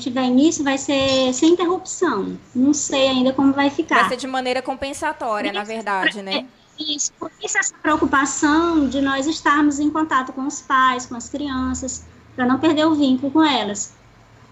[0.00, 2.38] tiver início vai ser sem interrupção.
[2.54, 4.00] Não sei ainda como vai ficar.
[4.00, 6.46] Vai ser de maneira compensatória, isso, na verdade, né?
[6.78, 11.14] É, isso, por isso essa preocupação de nós estarmos em contato com os pais, com
[11.14, 13.92] as crianças, para não perder o vínculo com elas.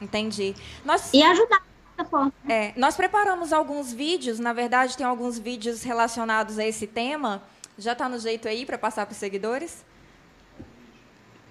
[0.01, 0.55] Entendi.
[0.85, 1.09] Nós...
[1.15, 1.63] E ajudar
[2.49, 7.43] é, nós preparamos alguns vídeos, na verdade, tem alguns vídeos relacionados a esse tema.
[7.79, 9.85] Já está no jeito aí para passar para os seguidores?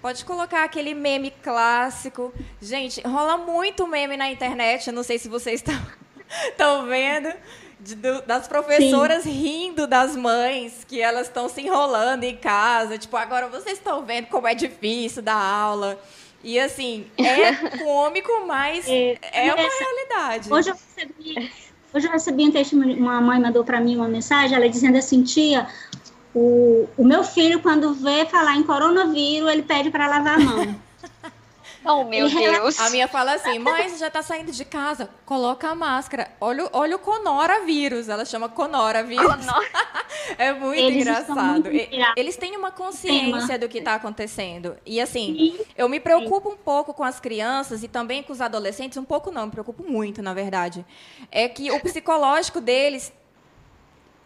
[0.00, 2.32] Pode colocar aquele meme clássico.
[2.60, 4.86] Gente, rola muito meme na internet.
[4.86, 5.62] Eu não sei se vocês
[6.48, 7.32] estão vendo.
[7.78, 9.30] De, do, das professoras Sim.
[9.30, 12.98] rindo das mães, que elas estão se enrolando em casa.
[12.98, 15.98] Tipo, agora vocês estão vendo como é difícil dar aula.
[16.42, 20.52] E assim, é cômico, mas é, é uma essa, realidade.
[20.52, 21.52] Hoje eu recebi,
[21.92, 25.22] hoje eu recebi um texto, uma mãe mandou para mim uma mensagem, ela dizendo assim,
[25.22, 25.66] tia,
[26.34, 30.76] o, o meu filho, quando vê falar em coronavírus, ele pede para lavar a mão.
[31.84, 32.78] Oh, meu Deus.
[32.78, 36.30] A minha fala assim, mãe, você já está saindo de casa, coloca a máscara.
[36.40, 39.46] Olha, olha o conoravírus, ela chama conoravírus.
[39.46, 39.68] Conora.
[40.36, 41.70] é muito Eles engraçado.
[41.70, 44.76] Muito Eles têm uma consciência do que está acontecendo.
[44.84, 48.98] E assim, eu me preocupo um pouco com as crianças e também com os adolescentes,
[48.98, 50.84] um pouco não, me preocupo muito, na verdade.
[51.30, 53.12] É que o psicológico deles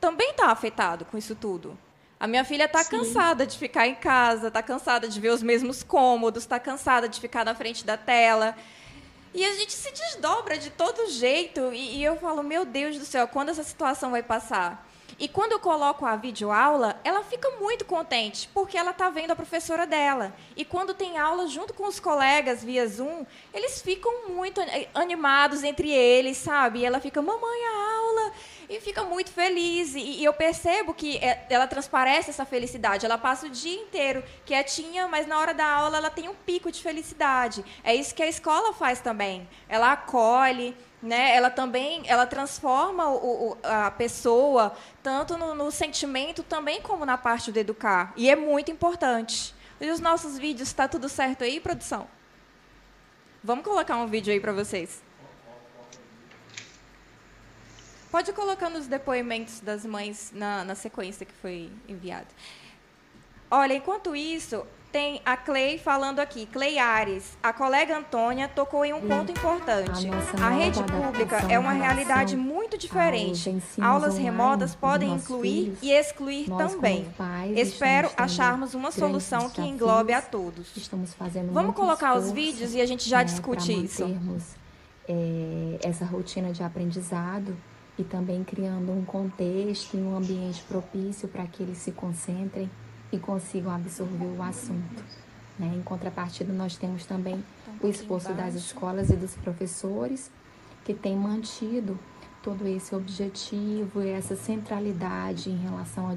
[0.01, 1.79] também está afetado com isso tudo.
[2.19, 5.83] A minha filha está cansada de ficar em casa, está cansada de ver os mesmos
[5.83, 8.57] cômodos, está cansada de ficar na frente da tela.
[9.35, 11.73] E a gente se desdobra de todo jeito.
[11.73, 14.89] E, e eu falo, meu Deus do céu, quando essa situação vai passar?
[15.19, 19.37] E quando eu coloco a videoaula, ela fica muito contente, porque ela está vendo a
[19.37, 20.35] professora dela.
[20.57, 24.61] E quando tem aula junto com os colegas via Zoom, eles ficam muito
[24.93, 26.81] animados entre eles, sabe?
[26.81, 28.33] E ela fica, mamãe, a aula
[28.69, 29.95] e fica muito feliz.
[29.95, 33.07] E, e, eu percebo que é, ela transparece essa felicidade.
[33.07, 36.73] Ela passa o dia inteiro quietinha, mas na hora da aula ela tem um pico
[36.73, 37.65] de felicidade.
[37.83, 39.49] É isso que a escola faz também.
[39.69, 41.37] Ela acolhe, né?
[41.37, 47.19] Ela também ela transforma o, o, a pessoa tanto no, no, sentimento também como na
[47.19, 48.13] parte do educar.
[48.17, 49.55] E é muito importante.
[49.81, 52.09] E os nossos vídeos, está tudo certo aí, produção?
[53.43, 55.03] Vamos colocar um vídeo aí para vocês.
[58.11, 62.29] Pode colocar nos depoimentos das mães na, na sequência que foi enviado.
[63.51, 64.65] Olha, enquanto isso,
[64.95, 67.37] tem a Clay falando aqui, Clay Ares.
[67.43, 70.09] A colega Antônia tocou em um ponto importante.
[70.41, 73.61] A, a rede pública é uma realidade muito diferente.
[73.83, 77.07] Aulas remotas podem incluir filhos, e excluir também.
[77.19, 80.73] Pais, Espero acharmos uma solução que englobe a todos.
[81.51, 84.05] Vamos colocar os vídeos e a gente já né, discute isso.
[85.09, 87.57] É, essa rotina de aprendizado
[87.99, 92.71] e também criando um contexto e um ambiente propício para que eles se concentrem
[93.15, 95.05] e consigam absorver o assunto.
[95.59, 95.73] Né?
[95.77, 97.43] Em contrapartida, nós temos também
[97.83, 100.31] um o esforço das escolas e dos professores
[100.85, 101.99] que têm mantido
[102.43, 106.17] todo esse objetivo e essa centralidade em relação ao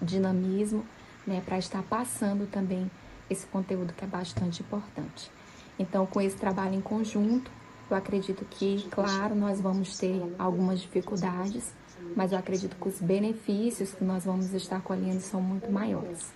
[0.00, 0.84] dinamismo,
[1.26, 2.88] né, para estar passando também
[3.28, 5.30] esse conteúdo que é bastante importante.
[5.76, 7.50] Então, com esse trabalho em conjunto,
[7.90, 11.72] eu acredito que, claro, nós vamos ter algumas dificuldades,
[12.16, 16.32] mas eu acredito que os benefícios que nós vamos estar colhendo são muito maiores.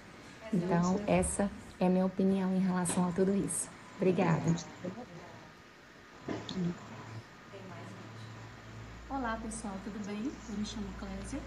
[0.52, 3.66] Então, essa é a minha opinião em relação a tudo isso.
[3.96, 4.42] Obrigada.
[9.08, 10.30] Olá, pessoal, tudo bem?
[10.50, 11.40] Eu me chamo Clésia,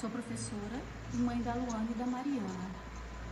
[0.00, 0.80] sou professora
[1.14, 2.87] e mãe da Luana e da Mariana.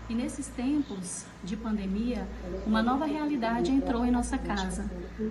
[0.09, 2.29] E nesses tempos de pandemia,
[2.65, 4.89] uma nova realidade entrou em nossa casa.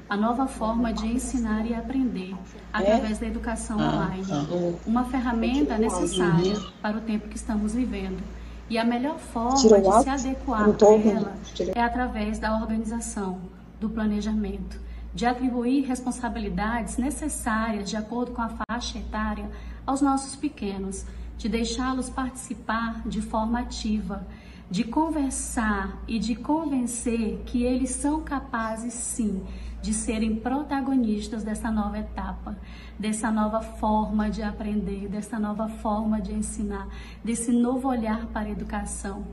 [0.09, 2.35] A nova forma de ensinar e aprender
[2.73, 4.25] através da educação ah, online.
[4.29, 4.79] Ah.
[4.85, 8.21] Uma ferramenta necessária para o tempo que estamos vivendo.
[8.69, 11.35] E a melhor forma de se adequar a ela
[11.73, 13.39] é através da organização,
[13.79, 14.77] do planejamento,
[15.13, 19.49] de atribuir responsabilidades necessárias de acordo com a faixa etária
[19.85, 21.05] aos nossos pequenos,
[21.37, 24.25] de deixá-los participar de forma ativa
[24.69, 29.43] de conversar e de convencer que eles são capazes sim
[29.81, 32.57] de serem protagonistas dessa nova etapa,
[32.97, 36.87] dessa nova forma de aprender, dessa nova forma de ensinar,
[37.23, 39.27] desse novo olhar para a educação.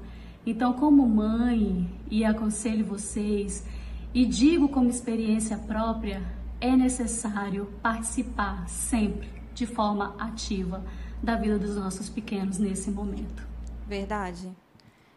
[0.44, 3.66] Então, como mãe, e aconselho vocês,
[4.12, 6.22] e digo como experiência própria,
[6.60, 10.84] é necessário participar sempre de forma ativa
[11.22, 13.46] da vida dos nossos pequenos nesse momento.
[13.88, 14.52] Verdade.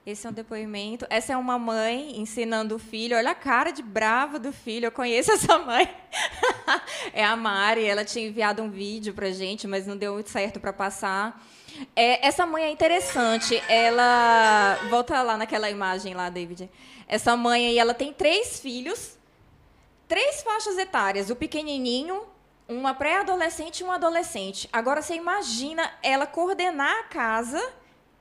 [0.06, 1.08] Esse é um depoimento.
[1.10, 3.18] Essa é uma mãe ensinando o filho.
[3.18, 4.86] Olha a cara de brava do filho.
[4.86, 5.90] Eu conheço essa mãe.
[7.12, 7.84] é a Mari.
[7.84, 11.44] Ela tinha enviado um vídeo para gente, mas não deu muito certo para passar.
[11.96, 13.60] É, essa mãe é interessante.
[13.68, 16.70] Ela volta lá naquela imagem lá, David.
[17.08, 19.18] Essa mãe aí, ela tem três filhos,
[20.08, 21.32] três faixas etárias.
[21.32, 22.22] O pequenininho,
[22.70, 24.70] uma pré-adolescente e um adolescente.
[24.72, 27.74] Agora você imagina ela coordenar a casa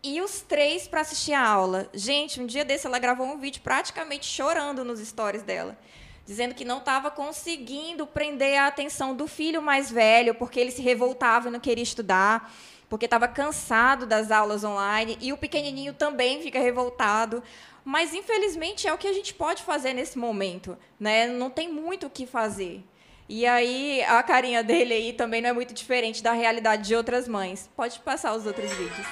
[0.05, 1.89] e os três para assistir a aula.
[1.95, 5.79] Gente, um dia desse ela gravou um vídeo praticamente chorando nos stories dela,
[6.27, 10.83] dizendo que não estava conseguindo prender a atenção do filho mais velho, porque ele se
[10.83, 12.53] revoltava e não queria estudar,
[12.87, 17.43] porque estava cansado das aulas online, e o pequenininho também fica revoltado.
[17.83, 21.27] Mas infelizmente é o que a gente pode fazer nesse momento, né?
[21.27, 22.85] Não tem muito o que fazer.
[23.27, 27.27] E aí a carinha dele aí também não é muito diferente da realidade de outras
[27.27, 27.71] mães.
[27.75, 29.07] Pode passar os outros vídeos.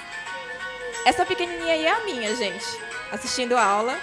[1.05, 2.65] Essa pequenininha aí é a minha, gente.
[3.11, 3.99] Assistindo a aula.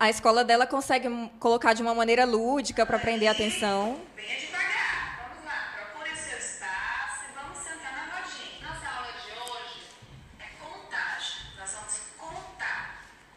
[0.00, 1.08] A escola dela consegue
[1.38, 4.00] colocar de uma maneira lúdica para prender a atenção.
[4.16, 5.30] Venha devagar.
[5.30, 5.72] Vamos lá.
[5.76, 8.66] Procure seu espaço e vamos sentar na rodinha.
[8.66, 9.86] Nossa aula de hoje
[10.40, 11.36] é contagem.
[11.56, 11.92] Nós vamos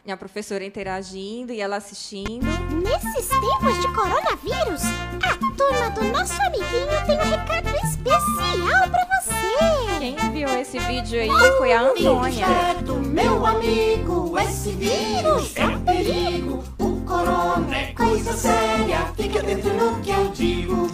[0.05, 0.07] contar.
[0.07, 2.45] E a professora interagindo e ela assistindo.
[2.83, 4.83] Nesses tempos de coronavírus,
[5.23, 9.99] a turma do nosso amiguinho tem um recado especial pra você.
[9.99, 12.45] Quem enviou esse vídeo aí foi a Antônia.
[12.45, 16.94] Certo, meu amigo, esse vírus é um perigo.
[17.05, 20.87] Corona é coisa séria, fique atento no que eu digo.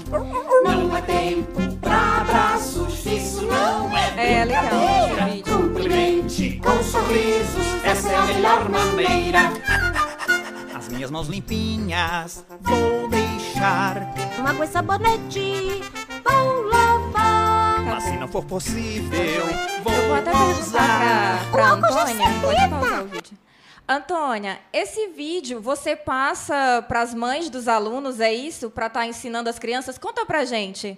[0.64, 5.38] Não é tempo pra abraços, isso não é, é brincadeira.
[5.38, 9.40] É Cumprimente com sorrisos, essa é a melhor maneira.
[10.76, 14.14] As minhas mãos limpinhas vou deixar.
[14.38, 15.82] Uma com sabonete,
[16.24, 17.82] vou lavar.
[17.86, 19.46] Mas se não for possível,
[19.84, 21.48] vou, Eu vou até usar.
[21.52, 22.28] pra, pra Antônia.
[22.42, 22.68] Pode cerida.
[22.70, 23.38] pausar o vídeo.
[23.92, 28.70] Antônia, esse vídeo você passa para as mães dos alunos, é isso?
[28.70, 29.98] Para estar ensinando as crianças?
[29.98, 30.98] Conta pra gente.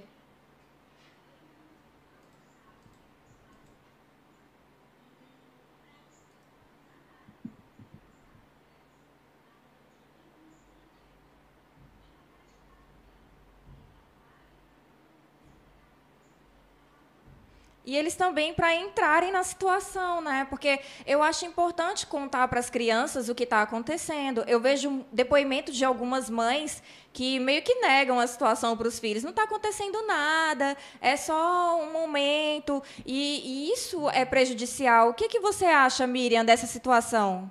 [17.94, 20.48] E eles também para entrarem na situação, né?
[20.50, 24.44] Porque eu acho importante contar para as crianças o que está acontecendo.
[24.48, 26.82] Eu vejo depoimento de algumas mães
[27.14, 29.22] que meio que negam a situação para os filhos.
[29.22, 32.82] Não está acontecendo nada, é só um momento.
[33.06, 35.10] E, e isso é prejudicial.
[35.10, 37.48] O que, que você acha, Miriam, dessa situação?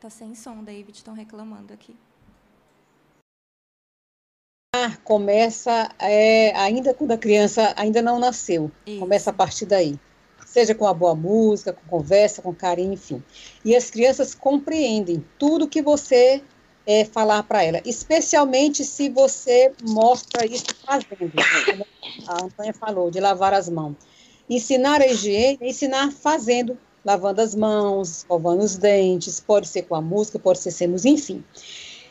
[0.00, 1.94] Tá sem som, David, estão reclamando aqui.
[5.04, 8.70] Começa é, ainda quando a criança ainda não nasceu.
[8.86, 9.00] Isso.
[9.00, 9.98] Começa a partir daí.
[10.46, 13.22] Seja com a boa música, com conversa, com carinho, enfim.
[13.64, 16.42] E as crianças compreendem tudo que você
[16.86, 21.32] é, falar para ela, especialmente se você mostra isso fazendo.
[21.66, 21.86] Como
[22.26, 23.94] a Antônia falou, de lavar as mãos.
[24.48, 29.94] Ensinar a higiene é ensinar fazendo, lavando as mãos, escovando os dentes, pode ser com
[29.94, 31.44] a música, pode ser sem música, enfim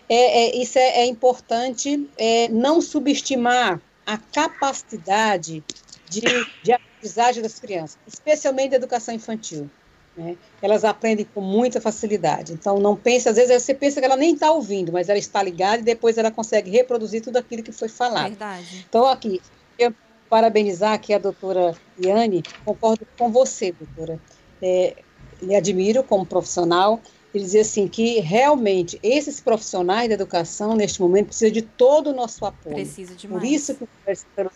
[0.09, 5.63] é, é, isso é, é importante é, não subestimar a capacidade
[6.09, 6.21] de,
[6.63, 9.69] de aprendizagem das crianças, especialmente da educação infantil.
[10.17, 10.35] Né?
[10.61, 12.53] Elas aprendem com muita facilidade.
[12.53, 15.43] Então, não pense, às vezes você pensa que ela nem está ouvindo, mas ela está
[15.43, 18.29] ligada e depois ela consegue reproduzir tudo aquilo que foi falado.
[18.29, 18.85] Verdade.
[18.89, 19.39] Então, aqui,
[19.77, 19.93] eu
[20.27, 24.19] parabenizar aqui a doutora Iane, concordo com você, doutora.
[24.61, 24.95] É,
[25.41, 26.99] lhe admiro como profissional,
[27.33, 32.13] ele dizia assim que realmente esses profissionais da educação neste momento precisam de todo o
[32.13, 32.75] nosso apoio.
[32.75, 33.41] Precisa demais.
[33.41, 34.51] Por isso que o Federal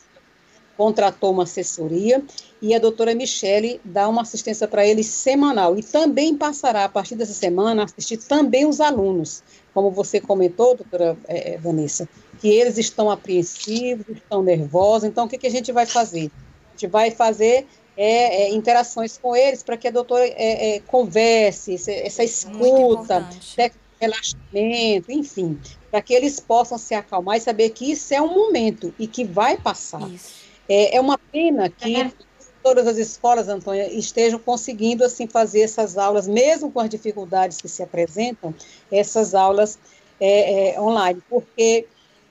[0.75, 2.23] contratou uma assessoria
[2.61, 7.15] e a doutora Michele dá uma assistência para eles semanal e também passará a partir
[7.15, 12.09] dessa semana a assistir também os alunos, como você comentou, doutora eh, Vanessa,
[12.39, 16.31] que eles estão apreensivos, estão nervosos, então o que, que a gente vai fazer?
[16.69, 20.79] A gente vai fazer é, é, interações com eles para que a doutora é, é,
[20.81, 27.69] converse, essa, essa escuta, de relaxamento, enfim, para que eles possam se acalmar e saber
[27.69, 30.09] que isso é um momento e que vai passar.
[30.67, 32.11] É, é uma pena que
[32.63, 37.67] todas as escolas, Antônia, estejam conseguindo assim fazer essas aulas, mesmo com as dificuldades que
[37.67, 38.55] se apresentam,
[38.89, 39.77] essas aulas
[40.19, 41.85] é, é, online, porque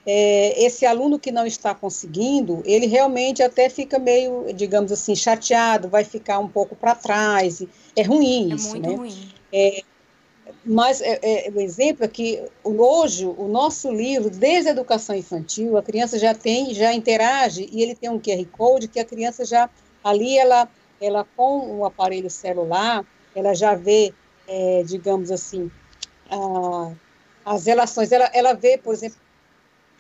[0.07, 5.89] é, esse aluno que não está conseguindo, ele realmente até fica meio, digamos assim, chateado,
[5.89, 7.63] vai ficar um pouco para trás,
[7.95, 8.97] é ruim É isso, muito né?
[8.97, 9.33] ruim.
[10.65, 15.77] Mas é, é, o exemplo é que hoje o nosso livro, desde a educação infantil,
[15.77, 19.45] a criança já tem, já interage e ele tem um QR Code que a criança
[19.45, 19.69] já
[20.03, 20.69] ali ela,
[21.01, 24.13] ela com o aparelho celular, ela já vê,
[24.49, 25.71] é, digamos assim,
[26.31, 26.93] a-
[27.45, 28.11] as relações.
[28.13, 29.19] Ela, ela vê, por exemplo,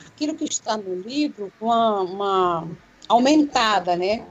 [0.07, 2.69] aquilo que está no livro com uma, uma
[3.09, 4.27] aumentada, né?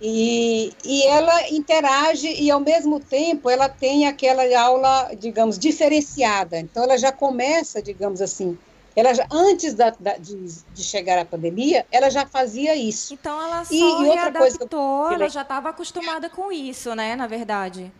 [0.00, 6.58] E, e ela interage e, ao mesmo tempo, ela tem aquela aula, digamos, diferenciada.
[6.58, 8.58] Então, ela já começa, digamos assim,
[8.96, 10.34] ela já, antes da, da- de,
[10.74, 13.14] de chegar à pandemia, ela já fazia isso.
[13.14, 16.94] Então ela só E- e outra coisa que eu- ela já estava acostumada com isso,
[16.94, 17.90] né, na verdade.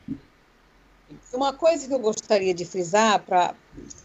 [1.33, 3.55] Uma coisa que eu gostaria de frisar para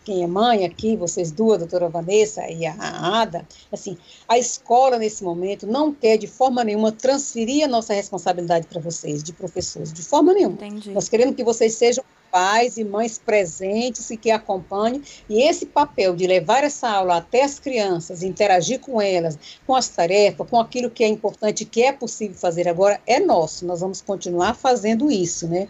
[0.03, 2.75] quem é mãe aqui, vocês duas, a doutora Vanessa e a
[3.21, 8.67] Ada, assim, a escola nesse momento não quer de forma nenhuma transferir a nossa responsabilidade
[8.67, 10.55] para vocês, de professores, de forma nenhuma.
[10.55, 10.91] Entendi.
[10.91, 15.01] Nós queremos que vocês sejam pais e mães presentes e que acompanhem.
[15.29, 19.89] E esse papel de levar essa aula até as crianças, interagir com elas, com as
[19.89, 23.65] tarefas, com aquilo que é importante, que é possível fazer agora, é nosso.
[23.65, 25.67] Nós vamos continuar fazendo isso, né?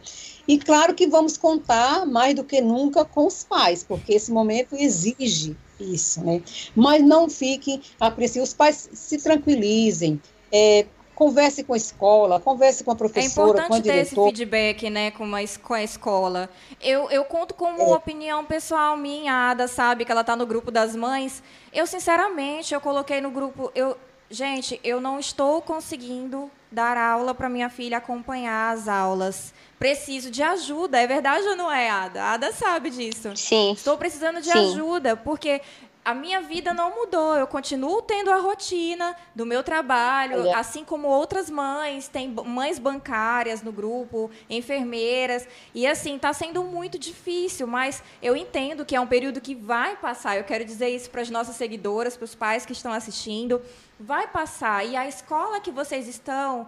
[0.47, 4.75] E claro que vamos contar mais do que nunca com os pais, porque esse momento
[4.75, 6.41] exige isso, né?
[6.75, 12.91] Mas não fiquem apreensivos, os pais se tranquilizem, é, converse com a escola, converse com
[12.91, 14.28] a É professora, com a importante ter esse diretora.
[14.30, 16.49] feedback, né, com, uma, es- com a escola.
[16.82, 17.95] Eu, eu conto como É.
[17.95, 21.41] opinião pessoal minha, a Ada sabe que ela está no grupo das mães.
[21.74, 23.72] Eu, sinceramente, eu coloquei no grupo...
[23.76, 23.97] Eu,
[24.30, 29.53] gente, eu não estou conseguindo dar aula para minha filha acompanhar as aulas.
[29.80, 30.99] Preciso de ajuda.
[30.99, 32.24] É verdade ou não é, Ada?
[32.24, 33.32] A Ada sabe disso.
[33.36, 33.74] Sim.
[33.74, 34.72] Estou precisando de Sim.
[34.74, 35.61] ajuda, porque
[36.08, 37.36] a minha vida não mudou.
[37.36, 43.62] Eu continuo tendo a rotina do meu trabalho, assim como outras mães, tem mães bancárias
[43.62, 45.45] no grupo, enfermeiras,
[45.76, 49.97] e assim, está sendo muito difícil, mas eu entendo que é um período que vai
[49.97, 50.38] passar.
[50.38, 53.62] Eu quero dizer isso para as nossas seguidoras, para os pais que estão assistindo.
[53.99, 54.86] Vai passar.
[54.86, 56.68] E a escola que vocês estão,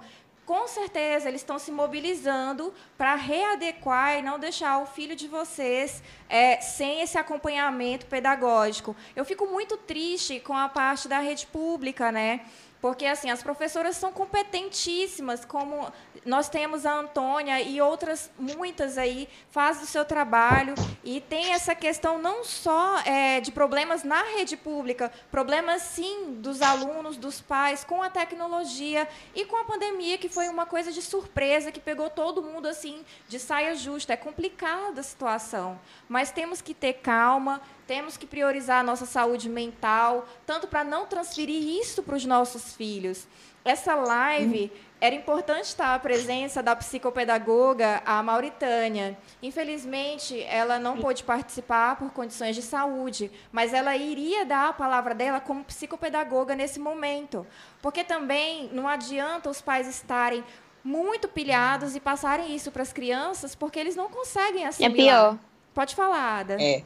[0.50, 6.02] com certeza, eles estão se mobilizando para readequar e não deixar o filho de vocês
[6.28, 8.96] é, sem esse acompanhamento pedagógico.
[9.16, 12.48] Eu fico muito triste com a parte da rede pública, né?
[12.82, 15.92] Porque assim, as professoras são competentíssimas, como
[16.26, 21.76] nós temos a Antônia e outras muitas aí fazem o seu trabalho e tem essa
[21.76, 27.84] questão não só é, de problemas na rede pública, problemas sim dos alunos, dos pais
[27.84, 32.10] com a tecnologia e com a pandemia que foi uma coisa de surpresa que pegou
[32.10, 34.14] todo mundo assim de saia justa.
[34.14, 39.50] É complicada a situação, mas temos que ter calma, temos que priorizar a nossa saúde
[39.50, 43.28] mental, tanto para não transferir isso para os nossos filhos.
[43.66, 44.72] Essa live
[45.02, 49.18] era importante estar a presença da psicopedagoga, a Mauritânia.
[49.42, 55.16] Infelizmente, ela não pôde participar por condições de saúde, mas ela iria dar a palavra
[55.16, 57.44] dela como psicopedagoga nesse momento.
[57.82, 60.44] Porque também não adianta os pais estarem
[60.84, 64.94] muito pilhados e passarem isso para as crianças, porque eles não conseguem É assimilar.
[64.96, 65.40] pior.
[65.74, 66.58] Pode falar, Ada.
[66.62, 66.84] É.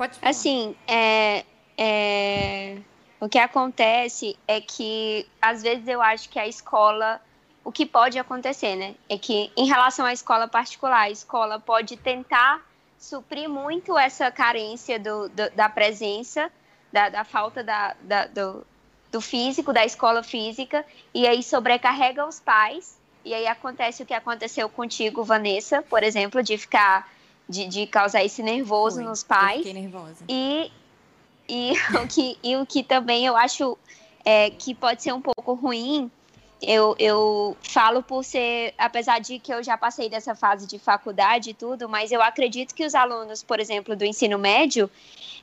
[0.00, 0.30] Pode falar.
[0.30, 1.44] Assim, é,
[1.78, 2.78] é,
[3.20, 7.20] o que acontece é que, às vezes, eu acho que a escola.
[7.62, 8.94] O que pode acontecer, né?
[9.10, 12.58] É que, em relação à escola particular, a escola pode tentar
[12.98, 16.50] suprir muito essa carência do, do- da presença,
[16.90, 18.66] da, da falta da, da- do,
[19.12, 20.82] do físico, da escola física,
[21.14, 22.98] e aí sobrecarrega os pais.
[23.22, 27.06] E aí acontece o que aconteceu contigo, Vanessa, por exemplo, de ficar.
[27.50, 29.04] De, de causar esse nervoso Foi.
[29.04, 29.64] nos pais.
[30.28, 30.70] E,
[31.48, 33.76] e, o, que, e o que também eu acho
[34.24, 36.08] é, que pode ser um pouco ruim,
[36.62, 41.50] eu, eu falo por ser, apesar de que eu já passei dessa fase de faculdade
[41.50, 44.90] e tudo, mas eu acredito que os alunos, por exemplo, do ensino médio,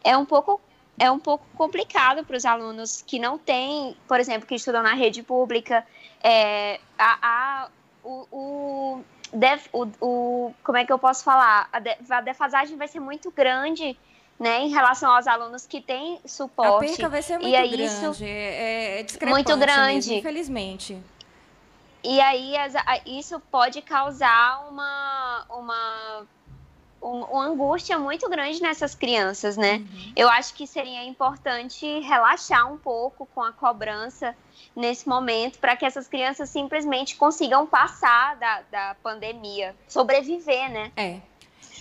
[0.04, 0.62] é um pouco,
[0.98, 4.94] é um pouco complicado para os alunos que não têm, por exemplo, que estudam na
[4.94, 5.86] rede pública,
[6.24, 7.70] é, a, a,
[8.04, 9.04] o, o,
[9.34, 11.68] def- o, o- como é que eu posso falar?
[11.72, 13.98] A, de- a defasagem vai ser muito grande,
[14.40, 16.88] né, em relação aos alunos que têm A suporte.
[16.88, 17.84] perca vai ser muito e aí grande.
[18.14, 19.94] isso é, é Muito grande.
[19.96, 21.02] mesmo, infelizmente.
[22.04, 26.28] E aí a- isso pode causar uma, uma,
[27.02, 29.82] um- uma angústia muito grande nessas crianças, né?
[30.16, 34.36] Eu acho que seria importante relaxar um pouco com a cobrança
[34.78, 40.92] nesse momento para que essas crianças simplesmente consigam passar da, da pandemia, sobreviver, né?
[40.96, 41.18] É.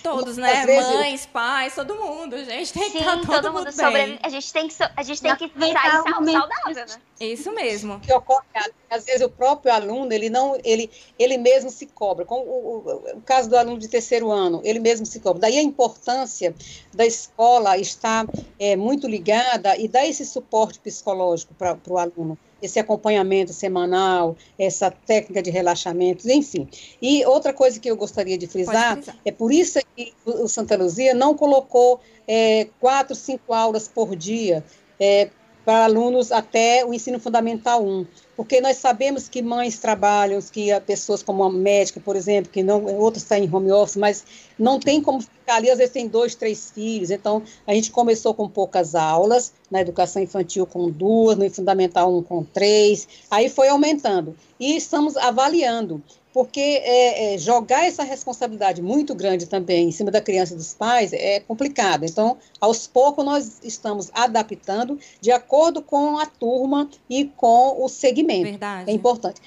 [0.03, 0.65] Todos, né?
[0.65, 2.73] vezes Mães, pais, todo mundo, gente.
[2.73, 3.75] Tem que Sim, estar todo, todo mundo mundo bem.
[3.87, 4.19] sobrevive.
[4.23, 7.03] A gente tem que, so- a gente tem que sair o saudável, né?
[7.21, 7.99] Isso mesmo.
[8.01, 8.45] que ocorre,
[8.89, 12.25] às vezes o próprio aluno, ele não, ele, ele mesmo se cobra.
[12.25, 15.41] Como o, o- o caso do aluno de terceiro ano, ele mesmo se cobra.
[15.41, 16.55] Daí a importância
[16.95, 18.27] da escola estar
[18.61, 24.91] é, muito ligada e dar esse suporte psicológico para o aluno, esse acompanhamento semanal, essa
[24.91, 26.69] técnica de relaxamento, enfim.
[27.01, 29.17] E outra coisa que eu gostaria de frisar, frisar.
[29.25, 34.65] é por isso que o, Santa Luzia não colocou é, quatro, cinco aulas por dia
[34.99, 35.31] é,
[35.65, 38.07] para alunos até o ensino fundamental 1,
[38.37, 42.85] porque nós sabemos que mães trabalham, que pessoas como a médica, por exemplo, que não,
[42.97, 44.25] outras estão em home office, mas
[44.59, 48.35] não tem como ficar ali, às vezes tem dois, três filhos, então a gente começou
[48.35, 53.69] com poucas aulas, na educação infantil com duas, no fundamental 1 com três, aí foi
[53.69, 56.03] aumentando, e estamos avaliando,
[56.37, 60.75] porque é, é, jogar essa responsabilidade muito grande também em cima da criança e dos
[60.75, 62.05] pais é complicado.
[62.05, 68.51] Então, aos poucos, nós estamos adaptando de acordo com a turma e com o segmento.
[68.51, 68.91] Verdade.
[68.91, 69.41] É importante.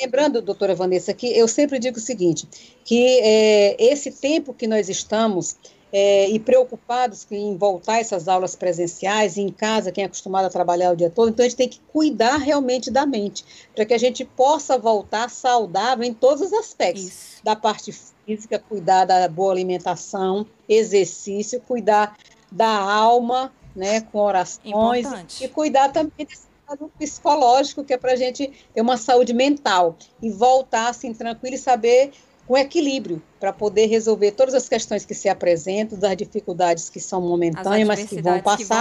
[0.00, 2.48] Lembrando, doutora Vanessa, que eu sempre digo o seguinte,
[2.86, 5.56] que é, esse tempo que nós estamos
[5.92, 10.92] é, e preocupados em voltar essas aulas presenciais, em casa, quem é acostumado a trabalhar
[10.92, 13.98] o dia todo, então a gente tem que cuidar realmente da mente, para que a
[13.98, 17.04] gente possa voltar saudável em todos os aspectos.
[17.04, 17.44] Isso.
[17.44, 17.92] Da parte
[18.26, 22.16] física, cuidar da boa alimentação, exercício, cuidar
[22.50, 25.44] da alma, né, com orações, Importante.
[25.44, 29.96] e cuidar também desse lado psicológico, que é para a gente ter uma saúde mental
[30.20, 32.12] e voltar assim tranquilo e saber
[32.50, 37.22] com equilíbrio para poder resolver todas as questões que se apresentam, das dificuldades que são
[37.22, 38.80] As momentâneas, mas que vão adversidades que passar,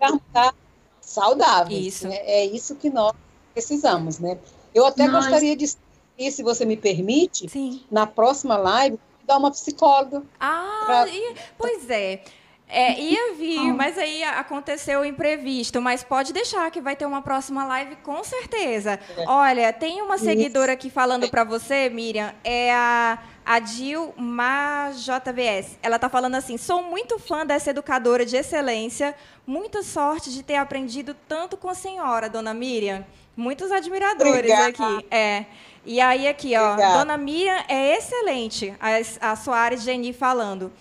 [0.00, 0.48] vão passar.
[0.48, 0.54] a
[1.02, 1.86] saudáveis.
[1.86, 2.08] Isso.
[2.08, 2.16] né?
[2.22, 3.12] É isso que nós
[3.52, 4.38] precisamos, né?
[4.74, 5.70] Eu até Nós- gostaria de,
[6.18, 7.82] e se você me permite, Sim.
[7.90, 10.22] na próxima live, dar uma psicóloga.
[10.40, 12.22] Ah, Pra- e- pois é.
[12.68, 15.80] É, ia vir, mas aí aconteceu o imprevisto.
[15.80, 18.98] Mas pode deixar que vai ter uma próxima live com certeza.
[19.26, 25.78] Olha, tem uma seguidora aqui falando para você, Miriam, é a a Dilma JVS.
[25.80, 29.14] Ela está falando assim: sou muito fã dessa educadora de excelência.
[29.46, 33.06] Muita sorte de ter aprendido tanto com a senhora, dona Miriam.
[33.36, 34.68] Muitos admiradores Obrigada.
[34.68, 35.06] aqui.
[35.08, 35.44] É.
[35.84, 36.98] E aí, aqui, ó, Obrigada.
[36.98, 38.74] dona Miriam é excelente.
[38.80, 40.72] A, a Soares Geni falando.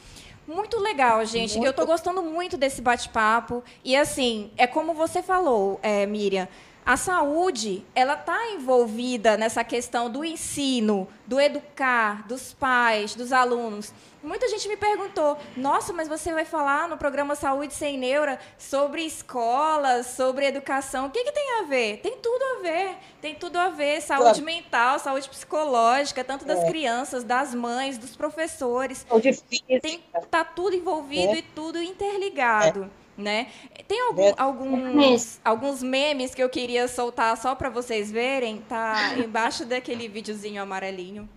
[0.47, 1.57] Muito legal, gente.
[1.57, 3.63] Eu estou gostando muito desse bate-papo.
[3.83, 6.47] E assim, é como você falou, é, Miriam.
[6.85, 13.91] A saúde, ela está envolvida nessa questão do ensino, do educar, dos pais, dos alunos.
[14.25, 19.03] Muita gente me perguntou: nossa, mas você vai falar no programa Saúde Sem Neura sobre
[19.03, 21.05] escolas, sobre educação.
[21.05, 21.97] O que, que tem a ver?
[22.01, 22.97] Tem tudo a ver.
[23.21, 24.01] Tem tudo a ver.
[24.01, 24.43] Saúde Claro.
[24.43, 26.67] mental, saúde psicológica, tanto das É.
[26.67, 29.05] crianças, das mães, dos professores.
[29.07, 29.79] Saúde física.
[29.79, 31.37] Tem, tá tudo envolvido É.
[31.37, 32.89] e tudo interligado.
[33.17, 33.47] Né?
[33.87, 34.33] Tem algum- É.
[34.37, 38.57] alguns, alguns memes que eu queria soltar só para vocês verem.
[38.67, 41.29] Tá embaixo daquele videozinho amarelinho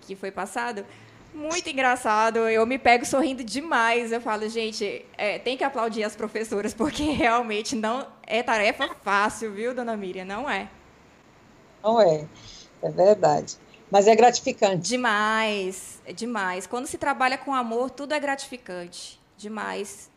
[0.00, 0.84] que foi passado.
[1.34, 2.38] Muito engraçado.
[2.48, 4.12] Eu me pego sorrindo demais.
[4.12, 9.52] Eu falo, gente, é, tem que aplaudir as professoras, porque realmente não é tarefa fácil,
[9.52, 10.24] viu, dona Miriam?
[10.24, 10.70] Não é.
[11.82, 12.24] Não é.
[12.80, 13.56] É verdade.
[13.90, 14.88] Mas é gratificante.
[14.88, 16.66] Demais, é demais.
[16.66, 19.20] Quando se trabalha com amor, tudo é gratificante.
[19.36, 20.10] Demais.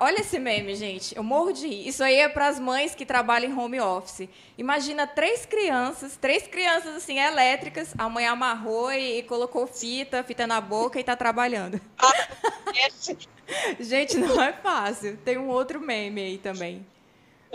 [0.00, 1.16] Olha esse meme, gente.
[1.16, 1.88] Eu morro de rir.
[1.88, 4.28] Isso aí é para as mães que trabalham em home office.
[4.56, 7.92] Imagina três crianças, três crianças assim elétricas.
[7.98, 11.80] A mãe amarrou e, e colocou fita, fita na boca e está trabalhando.
[13.80, 15.16] Gente, não é fácil.
[15.24, 16.86] Tem um outro meme aí também.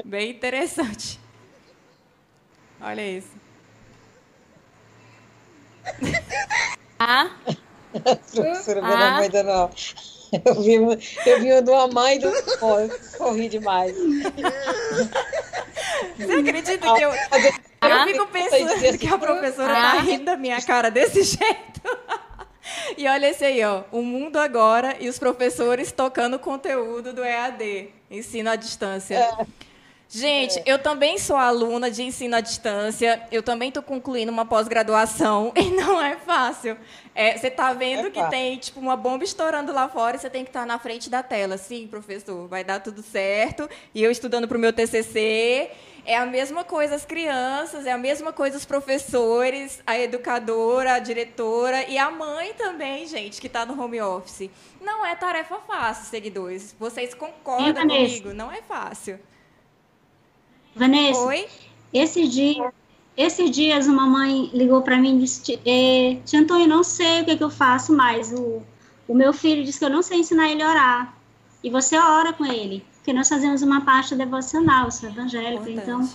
[0.04, 1.20] Bem interessante.
[2.82, 3.32] Olha isso.
[7.00, 7.30] Ah,
[8.34, 9.12] Professora, meu Ah.
[9.12, 9.72] nome ainda não.
[10.32, 13.96] Eu vi, eu vi o de uma mãe e do pô, eu sorri demais.
[16.18, 20.90] Você acredita que eu, eu fico pensando que a professora tá rindo da minha cara
[20.90, 21.82] desse jeito?
[22.98, 23.84] E olha esse aí, ó.
[23.92, 29.30] O mundo agora e os professores tocando conteúdo do EAD, ensino à distância.
[30.10, 33.22] Gente, eu também sou aluna de ensino à distância.
[33.30, 36.78] Eu também estou concluindo uma pós-graduação e não é fácil.
[37.14, 38.32] É, você está vendo É que fácil.
[38.32, 41.22] tem tipo uma bomba estourando lá fora e você tem que estar na frente da
[41.22, 41.58] tela.
[41.58, 43.70] Sim, professor, vai dar tudo certo.
[43.94, 45.72] E eu estudando para o meu TCC.
[46.06, 51.00] É a mesma coisa as crianças, é a mesma coisa os professores, a educadora, a
[51.00, 54.50] diretora e a mãe também, gente, que está no home office.
[54.80, 56.74] Não é tarefa fácil, seguidores.
[56.80, 58.34] Vocês concordam comigo?
[58.34, 59.20] Não é fácil.
[60.78, 61.48] Vanessa, Oi?
[61.94, 62.72] esses dias,
[63.16, 67.22] esses dias uma mãe ligou para mim e disse, eh, tia Antônio, eu não sei
[67.22, 68.32] o que, que eu faço mais.
[68.32, 68.62] O,
[69.08, 71.18] o meu filho disse que eu não sei ensinar ele a orar.
[71.64, 72.86] E você ora com ele.
[72.98, 76.08] Porque nós fazemos uma parte devocional, sou evangélica, então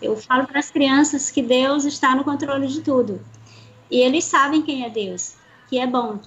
[0.00, 3.20] eu falo para as crianças que Deus está no controle de tudo.
[3.90, 5.34] E eles sabem quem é Deus,
[5.68, 6.20] que é bom.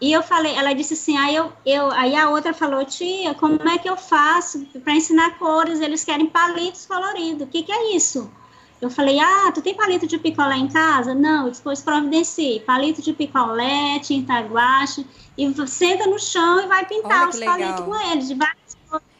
[0.00, 3.68] E eu falei, ela disse assim, aí, eu, eu, aí a outra falou, tia, como
[3.68, 5.80] é que eu faço para ensinar cores?
[5.80, 7.42] Eles querem palitos coloridos.
[7.42, 8.32] O que, que é isso?
[8.80, 11.14] Eu falei, ah, tu tem palito de picolé em casa?
[11.14, 12.60] Não, eu disse, pois providencie.
[12.60, 17.84] Palito de picolé, tinta guache, e senta no chão e vai pintar Olha os palitos
[17.84, 18.70] com eles, de várias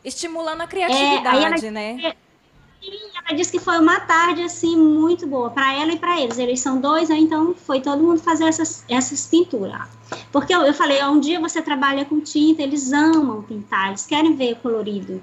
[0.03, 2.15] Estimulando a É, criatividade, aí ela- né?
[2.83, 6.39] Sim, ela disse que foi uma tarde assim muito boa para ela e para eles.
[6.39, 7.17] Eles são dois, né?
[7.19, 9.83] então foi todo mundo fazer essas, essas pinturas.
[10.33, 14.35] Porque eu, eu falei, um dia você trabalha com tinta, eles amam pintar, eles querem
[14.35, 15.23] ver colorido.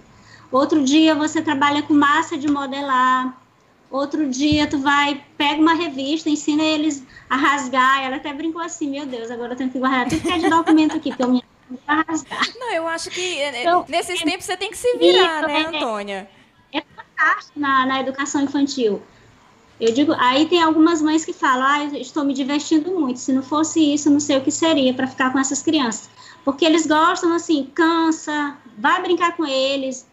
[0.52, 3.36] Outro dia você trabalha com massa de modelar.
[3.90, 8.04] Outro dia tu vai, pega uma revista, ensina eles a rasgar.
[8.04, 10.50] Ela até brincou assim, meu Deus, agora eu tenho que guardar tudo que é de
[10.50, 11.44] documento aqui, porque eu me
[11.88, 12.48] rasgar.
[12.60, 15.48] Não, eu acho que é, é, Então, nesses tempos você tem que se virar, isso,
[15.48, 16.37] né, é- Antônia?
[17.56, 19.02] Na, na educação infantil.
[19.80, 23.20] Eu digo, aí tem algumas mães que falam, ah, estou me divertindo muito.
[23.20, 26.10] Se não fosse isso, não sei o que seria para ficar com essas crianças.
[26.44, 30.08] Porque eles gostam, assim, cansa, vai brincar com eles,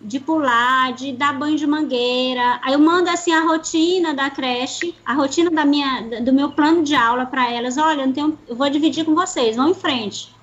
[0.00, 2.60] de pular, de dar banho de mangueira.
[2.62, 6.82] Aí eu mando, assim, a rotina da creche, a rotina da minha, do meu plano
[6.82, 7.78] de aula para elas.
[7.78, 10.34] Olha, eu, tenho, eu vou dividir com vocês, vão em frente.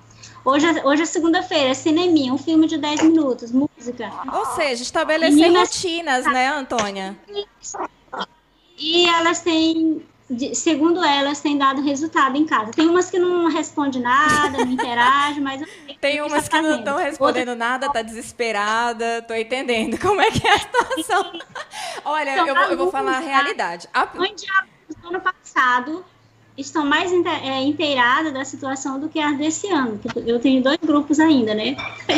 [0.47, 4.09] Hoje, é- hoje é segunda-feira, é cineminha, um filme de 10 minutos, música.
[4.31, 7.17] Ou seja, estabelecer Meninas- rotinas, né, Antônia?
[8.77, 10.01] E elas têm,
[10.53, 12.71] segundo elas, têm dado resultado em casa.
[12.71, 15.61] Tem umas que não respondem nada, não interagem, mas
[15.99, 20.31] Tem que umas está que não estão respondendo nada, tá desesperada, tô entendendo como é
[20.31, 21.39] que é a situação.
[22.05, 23.89] Olha, eu vou, eu vou falar a realidade.
[23.93, 26.05] A- do ano passado
[26.58, 29.99] estão mais é, inteiradas da situação do que as desse ano.
[30.26, 31.76] Eu tenho dois grupos ainda, né?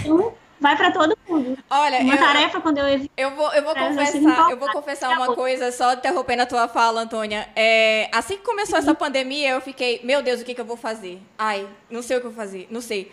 [0.00, 1.58] Então, vai para todo mundo.
[1.68, 5.34] Olha, uma eu, tarefa quando eu eu vou eu vou confessar, eu vou confessar uma
[5.34, 7.48] coisa só interrompendo a tua fala, Antônia.
[7.54, 10.76] É, assim que começou essa pandemia, eu fiquei, meu Deus, o que, que eu vou
[10.76, 11.20] fazer?
[11.36, 13.12] Ai, não sei o que eu vou fazer, não sei.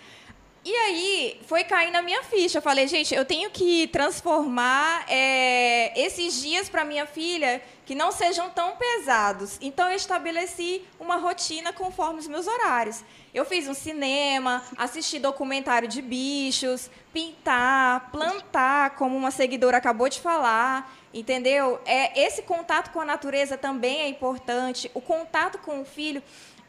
[0.65, 2.59] E aí foi cair na minha ficha.
[2.59, 8.13] Eu falei, gente, eu tenho que transformar é, esses dias para minha filha que não
[8.13, 9.57] sejam tão pesados.
[9.61, 13.03] Então eu estabeleci uma rotina conforme os meus horários.
[13.33, 20.21] Eu fiz um cinema, assisti documentário de bichos, pintar, plantar, como uma seguidora acabou de
[20.21, 21.81] falar, entendeu?
[21.85, 24.89] É esse contato com a natureza também é importante.
[24.93, 26.23] O contato com o filho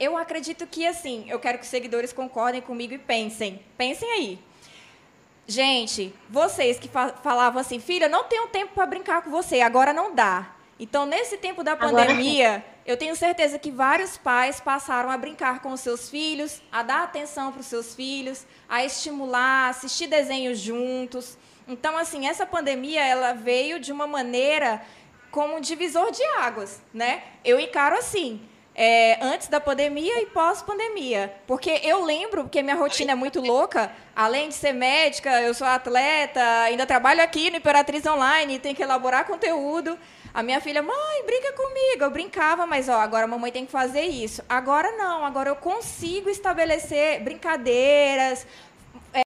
[0.05, 3.61] eu acredito que, assim, eu quero que os seguidores concordem comigo e pensem.
[3.77, 4.39] Pensem aí.
[5.47, 9.93] Gente, vocês que fa falavam assim, filha, não tenho tempo para brincar com você, agora
[9.93, 10.55] não dá.
[10.79, 15.73] Então, nesse tempo da pandemia, eu tenho certeza que vários pais passaram a brincar com
[15.73, 21.39] os seus filhos, a dar atenção para os seus filhos, a estimular, assistir desenhos juntos.
[21.69, 24.83] Então, assim, essa pandemia ela veio de uma maneira
[25.31, 27.23] como um divisor de águas, né?
[27.45, 28.41] Eu encaro assim
[28.75, 31.33] é, antes da pandemia e pós-pandemia.
[31.47, 35.67] Porque eu lembro, que minha rotina é muito louca, além de ser médica, eu sou
[35.67, 39.99] atleta, ainda trabalho aqui no Imperatriz Online, tenho que elaborar conteúdo.
[40.33, 42.03] A minha filha, mãe, brinca comigo.
[42.03, 44.43] Eu brincava, mas ó, agora a mamãe tem que fazer isso.
[44.49, 48.45] Agora não, agora eu consigo estabelecer brincadeiras,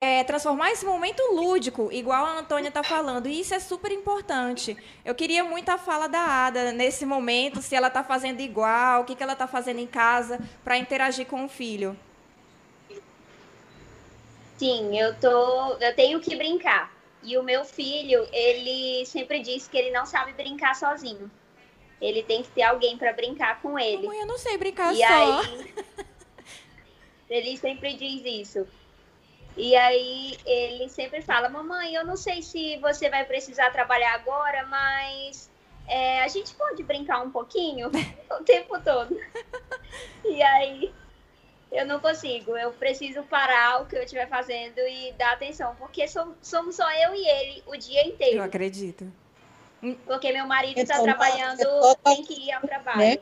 [0.03, 3.27] é, transformar esse momento lúdico, igual a Antônia está falando.
[3.27, 4.77] E isso é super importante.
[5.03, 9.05] Eu queria muito a fala da Ada nesse momento, se ela está fazendo igual, o
[9.05, 11.97] que, que ela está fazendo em casa para interagir com o filho.
[14.59, 16.93] Sim, eu tô, eu tenho que brincar.
[17.23, 21.31] E o meu filho, ele sempre diz que ele não sabe brincar sozinho.
[22.01, 24.07] Ele tem que ter alguém para brincar com ele.
[24.07, 25.41] Mãe, eu não sei brincar e só.
[25.41, 25.75] Aí,
[27.31, 28.67] ele sempre diz isso.
[29.59, 34.65] E aí ele sempre fala, mamãe, eu não sei se você vai precisar trabalhar agora,
[34.67, 35.51] mas
[35.89, 37.91] é, a gente pode brincar um pouquinho
[38.31, 39.19] o tempo todo.
[40.25, 40.95] E aí
[41.73, 46.07] eu não consigo, eu preciso parar o que eu estiver fazendo e dar atenção, porque
[46.07, 48.37] somos só eu e ele o dia inteiro.
[48.37, 49.13] Eu acredito.
[50.07, 51.65] Porque meu marido está trabalhando,
[52.05, 52.99] tem que ir ao trabalho.
[52.99, 53.19] Né?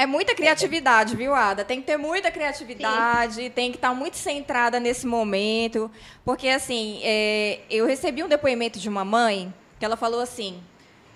[0.00, 1.62] É muita criatividade, viu, Ada?
[1.62, 3.50] Tem que ter muita criatividade, Sim.
[3.50, 5.90] tem que estar muito centrada nesse momento.
[6.24, 10.58] Porque, assim, é, eu recebi um depoimento de uma mãe que ela falou assim: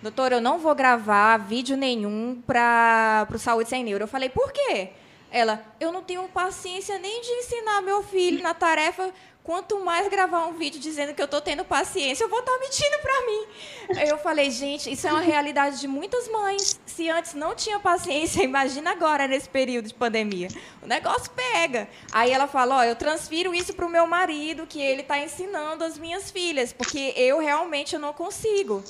[0.03, 4.05] doutor, eu não vou gravar vídeo nenhum para o Saúde Sem Neuro.
[4.05, 4.91] Eu falei, por quê?
[5.31, 9.11] Ela, eu não tenho paciência nem de ensinar meu filho na tarefa
[9.45, 12.59] quanto mais gravar um vídeo dizendo que eu estou tendo paciência, eu vou estar tá
[12.59, 14.09] mentindo para mim.
[14.09, 16.81] Eu falei, gente, isso é uma realidade de muitas mães.
[16.87, 20.49] Se antes não tinha paciência, imagina agora nesse período de pandemia.
[20.83, 21.87] O negócio pega.
[22.11, 25.85] Aí ela fala, ó, eu transfiro isso para o meu marido, que ele está ensinando
[25.85, 28.83] as minhas filhas, porque eu realmente eu não consigo.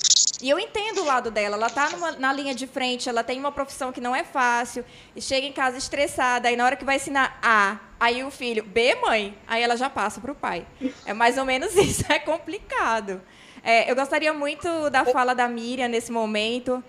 [0.42, 1.56] E eu entendo o lado dela.
[1.56, 5.20] Ela está na linha de frente, ela tem uma profissão que não é fácil, e
[5.20, 8.94] chega em casa estressada, aí na hora que vai ensinar A, aí o filho, B,
[8.96, 10.66] mãe, aí ela já passa para o pai.
[11.06, 13.22] É mais ou menos isso, é complicado.
[13.62, 16.82] É, eu gostaria muito da fala da Miriam nesse momento.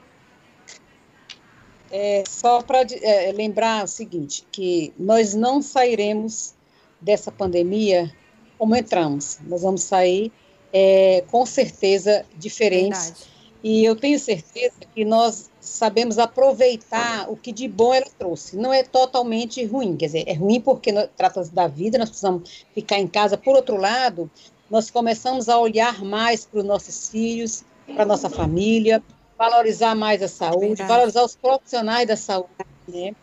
[1.91, 6.53] É, só para é, lembrar o seguinte, que nós não sairemos
[6.99, 8.13] dessa pandemia
[8.57, 9.39] como entramos.
[9.45, 10.31] Nós vamos sair
[10.73, 13.09] é, com certeza diferentes.
[13.09, 13.34] Verdade
[13.67, 18.55] e eu tenho certeza que nós sabemos aproveitar o que de bom ela trouxe.
[18.55, 22.99] Não é totalmente ruim, quer dizer, é ruim porque trata-se da vida, nós precisamos ficar
[22.99, 23.39] em casa.
[23.39, 24.29] Por outro lado,
[24.69, 29.01] nós começamos a olhar mais para os nossos filhos, para a nossa família,
[29.35, 30.87] valorizar mais a saúde, Verdade.
[30.87, 32.51] valorizar os profissionais da saúde,
[32.87, 33.15] né?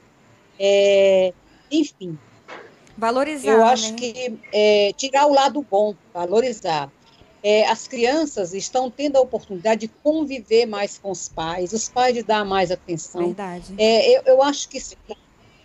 [0.58, 1.32] É,
[1.70, 2.18] enfim.
[2.98, 3.48] Valorizar.
[3.48, 3.96] Eu acho né?
[3.96, 6.90] que é, tirar o lado bom, valorizar
[7.42, 12.14] é, as crianças estão tendo a oportunidade de conviver mais com os pais, os pais
[12.14, 13.26] de dar mais atenção.
[13.26, 13.74] Verdade.
[13.76, 14.96] É, eu, eu acho que isso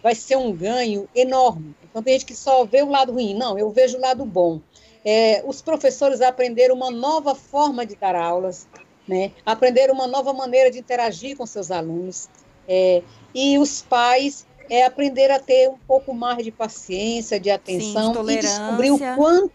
[0.01, 1.75] vai ser um ganho enorme.
[1.83, 3.35] Então, tem gente que só vê o lado ruim.
[3.35, 4.59] Não, eu vejo o lado bom.
[5.05, 8.67] É, os professores aprenderam uma nova forma de dar aulas,
[9.07, 9.31] né?
[9.45, 12.27] aprenderam uma nova maneira de interagir com seus alunos.
[12.67, 13.03] É,
[13.33, 18.25] e os pais é, aprenderam a ter um pouco mais de paciência, de atenção Sim,
[18.25, 19.51] de e descobrir o quanto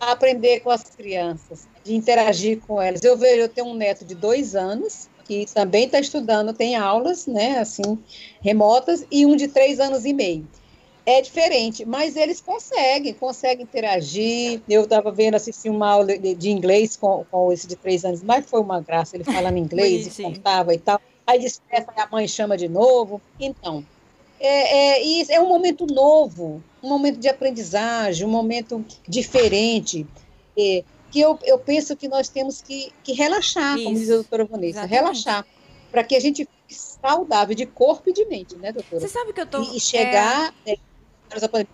[0.00, 3.02] a aprender com as crianças, de interagir com elas.
[3.02, 7.26] Eu vejo, eu tenho um neto de dois anos que também está estudando, tem aulas,
[7.26, 7.98] né, assim,
[8.40, 10.46] remotas, e um de três anos e meio.
[11.04, 14.60] É diferente, mas eles conseguem, conseguem interagir.
[14.68, 18.44] Eu estava vendo, assisti uma aula de, inglês com, com esse de três anos, mas
[18.44, 21.00] foi uma graça, ele falando inglês e contava e tal.
[21.24, 23.20] Aí desperta, a mãe chama de novo.
[23.38, 23.84] Então,
[24.40, 30.06] é, é, é um momento novo, um momento de aprendizagem, um momento diferente,
[30.56, 34.44] é, que eu, eu penso que nós temos que, que relaxar, como diz a doutora
[34.44, 34.94] Vanessa, Exatamente.
[34.94, 35.46] relaxar,
[35.90, 39.00] para que a gente fique saudável de corpo e de mente, né, doutora?
[39.00, 39.62] Você sabe que eu tô.
[39.62, 40.76] E, e chegar é,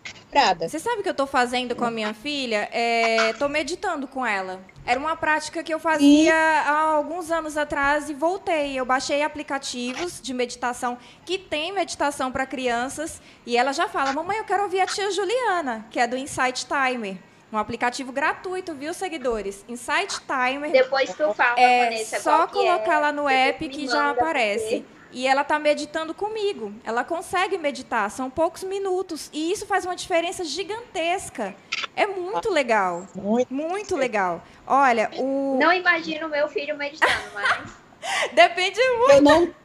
[0.02, 0.68] quebrada.
[0.68, 2.68] Você sabe o que eu tô fazendo com a minha filha?
[2.72, 4.64] É, tô meditando com ela.
[4.84, 8.78] Era uma prática que eu fazia há alguns anos atrás e voltei.
[8.78, 14.38] Eu baixei aplicativos de meditação que tem meditação para crianças e ela já fala: "Mamãe,
[14.38, 17.16] eu quero ouvir a tia Juliana, que é do Insight Timer".
[17.52, 19.62] Um aplicativo gratuito, viu, seguidores?
[19.68, 20.72] Insight Timer.
[20.72, 22.98] Depois tu fala, É Vanessa, só qual que colocar é.
[22.98, 24.84] lá no app que já aparece.
[25.12, 26.72] E ela tá meditando comigo.
[26.84, 29.28] Ela consegue meditar, são poucos minutos.
[29.32, 31.54] E isso faz uma diferença gigantesca.
[31.94, 33.06] É muito legal.
[33.14, 34.42] Muito, Muito legal.
[34.66, 35.58] Olha, o.
[35.60, 37.82] Não imagino o meu filho meditando, mas.
[38.32, 39.12] Depende muito.
[39.12, 39.62] Eu não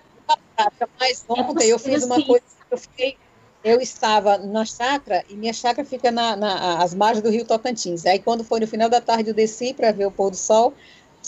[0.99, 3.17] mas ontem eu fiz uma coisa, eu fiquei,
[3.63, 8.05] eu estava na chácara e minha chácara fica na, na às margens do Rio Tocantins.
[8.05, 10.73] Aí quando foi no final da tarde eu desci para ver o pôr do sol,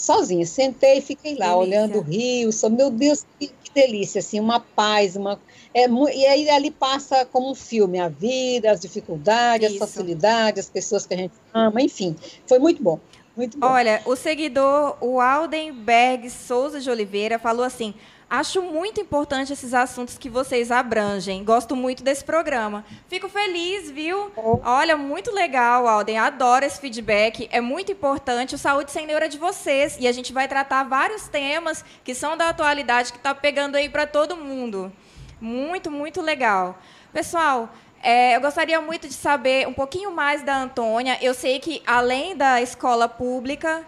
[0.00, 1.58] sozinha, sentei e fiquei lá Delícia.
[1.58, 5.38] olhando o rio, só meu Deus, que, que delícia, assim, uma paz, uma
[5.72, 9.82] é e aí ali passa como um filme a vida, as dificuldades, Isso.
[9.82, 12.98] as facilidades, as pessoas que a gente ama, enfim, foi muito bom.
[13.36, 13.68] Muito bom.
[13.68, 17.94] Olha, o seguidor, o Aldenberg Souza de Oliveira, falou assim:
[18.30, 21.42] Acho muito importante esses assuntos que vocês abrangem.
[21.42, 22.84] Gosto muito desse programa.
[23.08, 24.30] Fico feliz, viu?
[24.36, 26.16] Olha, muito legal, Alden.
[26.16, 27.48] Adoro esse feedback.
[27.50, 28.54] É muito importante.
[28.54, 29.96] O Saúde Sem Neuro é de vocês.
[29.98, 33.88] E a gente vai tratar vários temas que são da atualidade, que está pegando aí
[33.88, 34.92] para todo mundo.
[35.40, 36.78] Muito, muito legal.
[37.12, 37.68] Pessoal,
[38.00, 41.18] é, eu gostaria muito de saber um pouquinho mais da Antônia.
[41.20, 43.84] Eu sei que, além da escola pública.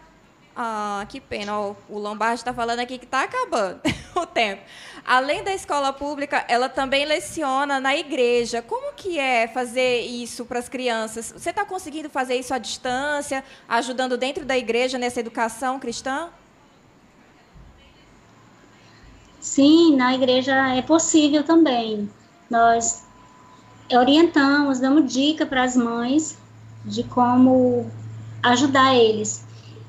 [0.54, 1.58] Ah, que pena.
[1.58, 3.80] o Lombardi está falando aqui que está acabando
[4.14, 4.62] o tempo.
[5.04, 8.62] Além da escola pública, ela também leciona na igreja.
[8.62, 11.32] Como que é fazer isso para as crianças?
[11.36, 16.28] Você está conseguindo fazer isso à distância, ajudando dentro da igreja nessa educação cristã?
[19.40, 22.08] Sim, na igreja é possível também.
[22.48, 23.04] Nós
[23.90, 26.38] orientamos, damos dica para as mães
[26.84, 27.90] de como
[28.42, 29.44] ajudar eles.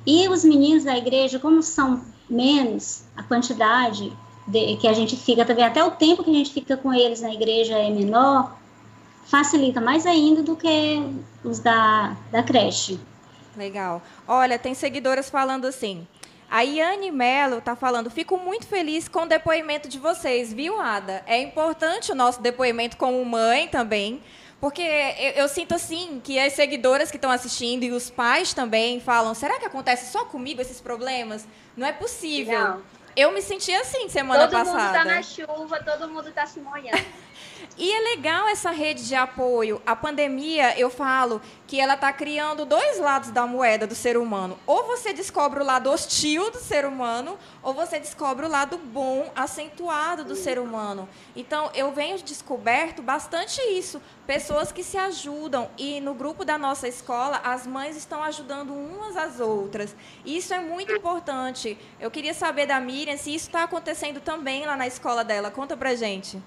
[0.05, 4.11] E os meninos da igreja, como são menos a quantidade
[4.47, 7.21] de- que a gente fica também, até o tempo que a gente fica com eles
[7.21, 8.57] na igreja é menor,
[9.25, 11.01] facilita mais ainda do que
[11.43, 12.99] os da, da creche.
[13.55, 14.01] Legal.
[14.27, 16.07] Olha, tem seguidoras falando assim.
[16.49, 21.23] A Iane Mello está falando, fico muito feliz com o depoimento de vocês, viu, Ada?
[21.25, 24.21] É importante o nosso depoimento como mãe também,
[24.63, 28.97] porque eu, eu sinto assim que as seguidoras que estão assistindo e os pais também
[29.01, 31.45] falam, será que acontece só comigo esses problemas?
[31.75, 32.57] Não é possível.
[32.57, 32.81] Não.
[33.13, 34.99] Eu me senti assim semana todo mundo passada.
[34.99, 37.03] tá na chuva, todo mundo tá se molhando.
[37.77, 39.81] E é legal essa rede de apoio.
[39.85, 44.59] A pandemia, eu falo que ela está criando dois lados da moeda do ser humano.
[44.67, 49.31] Ou você descobre o lado hostil do ser humano, ou você descobre o lado bom,
[49.35, 51.09] acentuado do ser humano.
[51.35, 54.01] Então, eu venho descoberto bastante isso.
[54.27, 55.69] Pessoas que se ajudam.
[55.77, 59.95] E no grupo da nossa escola, as mães estão ajudando umas às outras.
[60.23, 61.77] Isso é muito importante.
[61.99, 65.49] Eu queria saber da Miriam se isso está acontecendo também lá na escola dela.
[65.49, 66.39] Conta pra gente.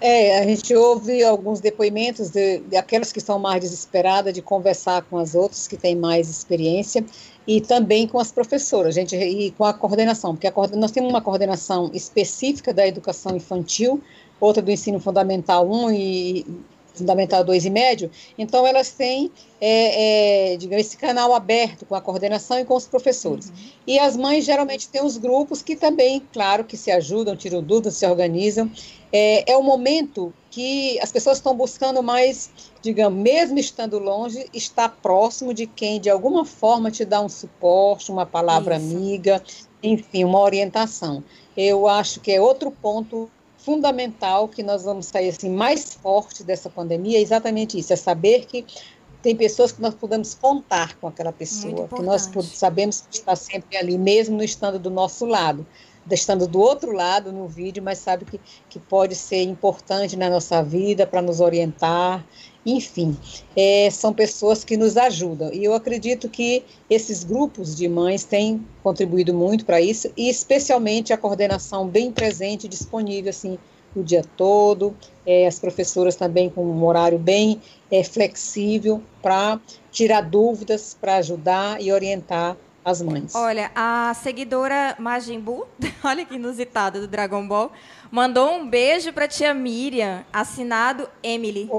[0.00, 5.02] É, a gente ouve alguns depoimentos de, de aquelas que estão mais desesperadas de conversar
[5.02, 7.04] com as outras que têm mais experiência
[7.46, 11.20] e também com as professoras, gente, e com a coordenação, porque a nós temos uma
[11.20, 14.00] coordenação específica da educação infantil,
[14.40, 16.46] outra do ensino fundamental 1 e
[16.94, 19.30] fundamental 2 e médio, então elas têm,
[19.60, 23.52] é, é, digamos, esse canal aberto com a coordenação e com os professores.
[23.86, 27.96] E as mães geralmente têm os grupos que também, claro, que se ajudam, tiram dúvidas,
[27.96, 28.70] se organizam.
[29.12, 34.88] É, é o momento que as pessoas estão buscando mais, digamos, mesmo estando longe, estar
[34.88, 38.86] próximo de quem, de alguma forma, te dá um suporte, uma palavra Isso.
[38.86, 39.42] amiga,
[39.82, 41.22] enfim, uma orientação.
[41.56, 43.30] Eu acho que é outro ponto
[43.64, 48.44] fundamental que nós vamos sair assim mais forte dessa pandemia, é exatamente isso, é saber
[48.46, 48.64] que
[49.22, 53.76] tem pessoas que nós podemos contar com aquela pessoa, que nós sabemos que está sempre
[53.78, 55.66] ali, mesmo não estando do nosso lado,
[56.10, 58.38] estando do outro lado no vídeo, mas sabe que,
[58.68, 62.22] que pode ser importante na nossa vida para nos orientar,
[62.64, 63.16] enfim,
[63.56, 65.52] é, são pessoas que nos ajudam.
[65.52, 71.12] E eu acredito que esses grupos de mães têm contribuído muito para isso, e especialmente
[71.12, 73.58] a coordenação bem presente, disponível assim
[73.94, 79.60] o dia todo, é, as professoras também com um horário bem é, flexível para
[79.92, 83.34] tirar dúvidas, para ajudar e orientar as mães.
[83.34, 85.66] Olha, a seguidora Majin Buu,
[86.04, 87.72] olha que inusitada do Dragon Ball,
[88.10, 91.70] mandou um beijo para tia Miriam, assinado Emily.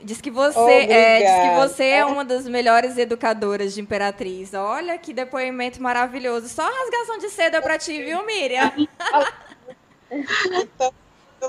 [0.00, 4.54] Diz que você é, diz que você é uma das melhores educadoras de Imperatriz.
[4.54, 6.48] Olha que depoimento maravilhoso.
[6.48, 8.72] Só rasgação de seda para ti, viu, Miriam?
[10.10, 10.90] Então,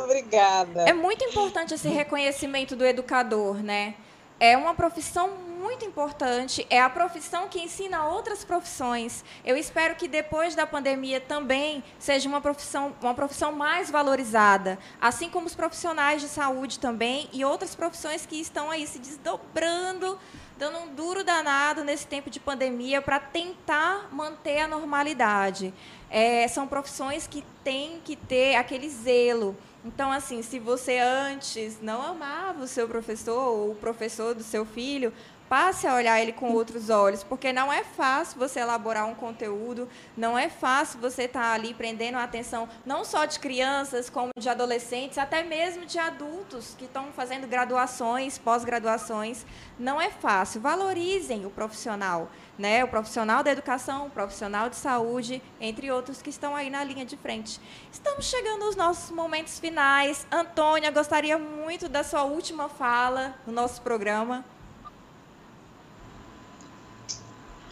[0.04, 0.82] obrigada.
[0.82, 3.95] É muito importante esse reconhecimento do educador, né?
[4.38, 5.30] É uma profissão
[5.70, 9.24] muito importante, é a profissão que ensina outras profissões.
[9.45, 15.30] Eu espero que depois da pandemia também seja uma profissão, uma profissão mais valorizada, assim
[15.30, 20.17] como os profissionais de saúde também e outras profissões que estão aí se desdobrando,
[20.57, 25.72] dando um duro danado nesse tempo de pandemia para tentar manter a normalidade.
[26.09, 32.01] É, são profissões que têm que ter aquele zelo então, assim, se você antes não
[32.01, 35.13] amava o seu professor ou o professor do seu filho,
[35.50, 39.89] passe a olhar ele com outros olhos, porque não é fácil você elaborar um conteúdo,
[40.16, 44.32] não é fácil você estar tá ali prendendo a atenção não só de crianças, como
[44.38, 49.45] de adolescentes, até mesmo de adultos que estão fazendo graduações, pós-graduações.
[49.80, 50.62] Não é fácil.
[50.62, 52.84] Valorizem o profissional, né?
[52.84, 57.06] O profissional da educação, o profissional de saúde, entre outros que estão aí na linha
[57.06, 57.60] de frente.
[57.91, 60.28] Estamos chegando aos nossos momentos finais.
[60.32, 64.45] Antônia, gostaria muito da sua última fala no nosso programa.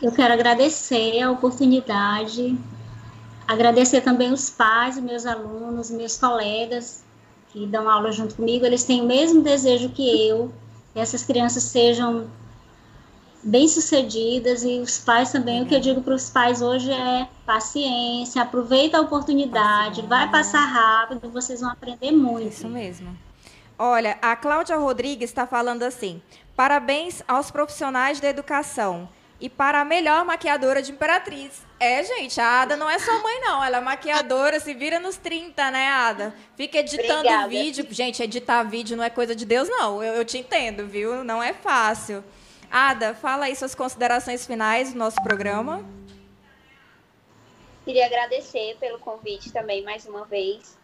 [0.02, 2.58] Eu quero agradecer a oportunidade,
[3.48, 7.04] agradecer também os pais, meus alunos, meus colegas
[7.50, 8.66] que dão aula junto comigo.
[8.66, 10.54] Eles têm o mesmo desejo que eu,
[10.94, 12.28] que essas crianças sejam
[13.44, 15.64] bem-sucedidas e os pais também.
[15.64, 20.66] O que eu digo para os pais hoje é paciência, aproveita a oportunidade, vai passar
[20.66, 22.50] rápido, vocês vão aprender muito.
[22.50, 23.18] Isso mesmo.
[23.80, 26.22] Olha, a Cláudia Rodrigues está falando assim:
[26.56, 29.10] parabéns aos profissionais da educação
[29.40, 31.66] e para a melhor maquiadora de Imperatriz.
[31.80, 33.64] É, gente, a Ada não é sua mãe, não.
[33.64, 36.34] Ela é maquiadora, se vira nos 30, né, Ada?
[36.56, 37.48] Fica editando Obrigada.
[37.48, 37.86] vídeo.
[37.90, 40.04] Gente, editar vídeo não é coisa de Deus, não.
[40.04, 41.24] Eu, eu te entendo, viu?
[41.24, 42.24] Não é fácil.
[42.70, 45.86] Ada, fala aí suas considerações finais do nosso programa.
[47.86, 50.77] Queria agradecer pelo convite também mais uma vez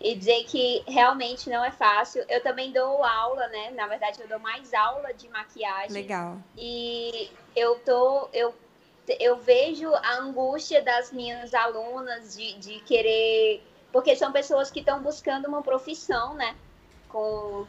[0.00, 2.24] e dizer que realmente não é fácil.
[2.28, 3.70] Eu também dou aula, né?
[3.70, 5.90] Na verdade, eu dou mais aula de maquiagem.
[5.90, 6.38] Legal.
[6.56, 8.54] E eu tô, eu,
[9.18, 15.02] eu vejo a angústia das minhas alunas de, de querer, porque são pessoas que estão
[15.02, 16.56] buscando uma profissão, né?
[17.08, 17.66] Com,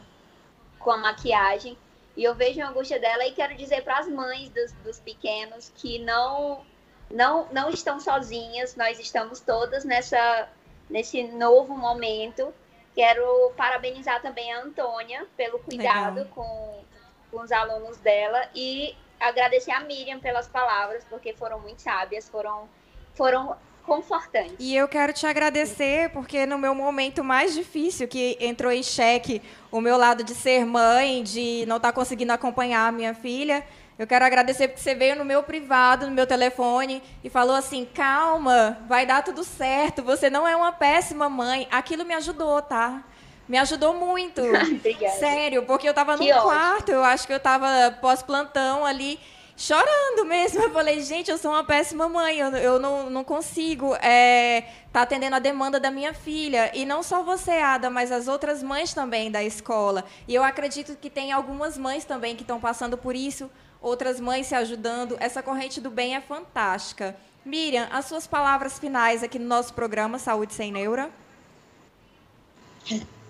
[0.78, 1.76] com a maquiagem.
[2.16, 5.72] E eu vejo a angústia dela e quero dizer para as mães dos, dos pequenos
[5.74, 6.64] que não,
[7.10, 10.48] não, não estão sozinhas, nós estamos todas nessa,
[10.90, 12.52] nesse novo momento.
[12.94, 16.82] Quero parabenizar também a Antônia pelo cuidado com,
[17.30, 22.68] com os alunos dela e agradecer a Miriam pelas palavras, porque foram muito sábias, foram,
[23.14, 24.56] foram confortantes.
[24.58, 29.42] E eu quero te agradecer, porque no meu momento mais difícil, que entrou em xeque
[29.70, 33.64] o meu lado de ser mãe, de não estar conseguindo acompanhar a minha filha,
[34.00, 37.84] eu quero agradecer porque você veio no meu privado, no meu telefone, e falou assim:
[37.84, 41.68] calma, vai dar tudo certo, você não é uma péssima mãe.
[41.70, 43.04] Aquilo me ajudou, tá?
[43.46, 44.40] Me ajudou muito.
[44.74, 45.16] Obrigada.
[45.18, 49.20] Sério, porque eu estava no quarto, eu acho que eu estava pós-plantão ali,
[49.54, 50.62] chorando mesmo.
[50.62, 55.02] Eu falei, gente, eu sou uma péssima mãe, eu, eu não, não consigo estar tá
[55.02, 56.70] atendendo a demanda da minha filha.
[56.72, 60.06] E não só você, Ada, mas as outras mães também da escola.
[60.26, 63.50] E eu acredito que tem algumas mães também que estão passando por isso,
[63.80, 65.16] outras mães se ajudando.
[65.20, 67.16] Essa corrente do bem é fantástica.
[67.44, 71.10] Miriam, as suas palavras finais aqui no nosso programa Saúde Sem Neura.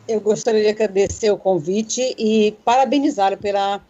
[0.08, 3.80] Eu gostaria de agradecer o convite e parabenizá-lo pela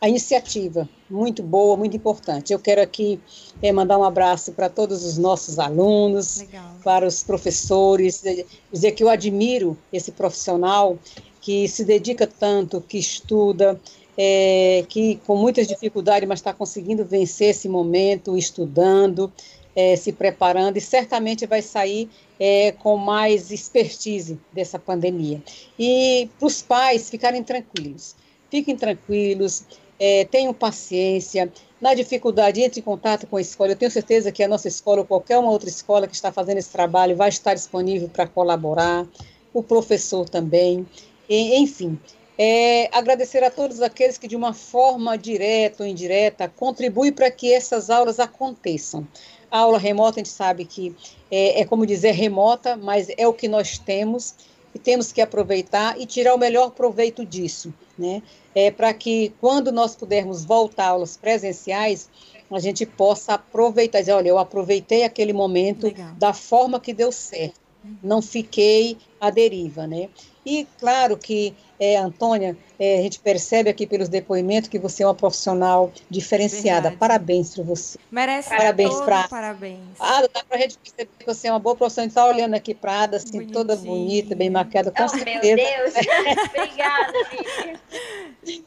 [0.00, 2.52] a iniciativa, muito boa, muito importante.
[2.52, 3.20] Eu quero aqui
[3.62, 6.76] eh, mandar um abraço para todos os nossos alunos, Legal.
[6.82, 10.98] para os professores, eh, dizer que eu admiro esse profissional
[11.40, 13.78] que se dedica tanto, que estuda,
[14.22, 19.32] eh, que com muitas dificuldades, mas está conseguindo vencer esse momento, estudando,
[19.74, 22.06] eh, se preparando e certamente vai sair
[22.38, 25.42] eh, com mais expertise dessa pandemia.
[25.78, 28.14] E para os pais ficarem tranquilos,
[28.50, 29.64] fiquem tranquilos,
[29.98, 31.50] eh, tenham paciência.
[31.80, 33.72] Na dificuldade, entre em contato com a escola.
[33.72, 36.58] Eu tenho certeza que a nossa escola ou qualquer uma outra escola que está fazendo
[36.58, 39.06] esse trabalho vai estar disponível para colaborar,
[39.54, 40.86] o professor também,
[41.26, 41.98] e, enfim.
[42.42, 47.52] É, agradecer a todos aqueles que, de uma forma direta ou indireta, contribuem para que
[47.52, 49.06] essas aulas aconteçam.
[49.50, 50.96] A aula remota, a gente sabe que
[51.30, 54.34] é, é como dizer remota, mas é o que nós temos
[54.74, 58.22] e temos que aproveitar e tirar o melhor proveito disso, né?
[58.54, 62.08] É para que quando nós pudermos voltar aulas presenciais,
[62.50, 66.14] a gente possa aproveitar, dizer, olha, eu aproveitei aquele momento Legal.
[66.14, 67.60] da forma que deu certo,
[68.02, 70.08] não fiquei à deriva, né?
[70.44, 75.06] E claro que, é, Antônia, é, a gente percebe aqui pelos depoimentos que você é
[75.06, 76.82] uma profissional diferenciada.
[76.90, 76.96] Verdade.
[76.98, 77.98] Parabéns para você.
[78.10, 79.78] Merece Parabéns todo pra- parabéns.
[79.98, 82.04] Ah, dá para a gente perceber que você é uma boa profissional.
[82.04, 83.96] A gente está olhando aqui para Ada, assim, toda Bonitinha.
[84.06, 85.56] bonita, bem maquiada, com Oh, meu certeza.
[85.56, 85.94] Deus.
[86.54, 87.80] Obrigada, Miriam.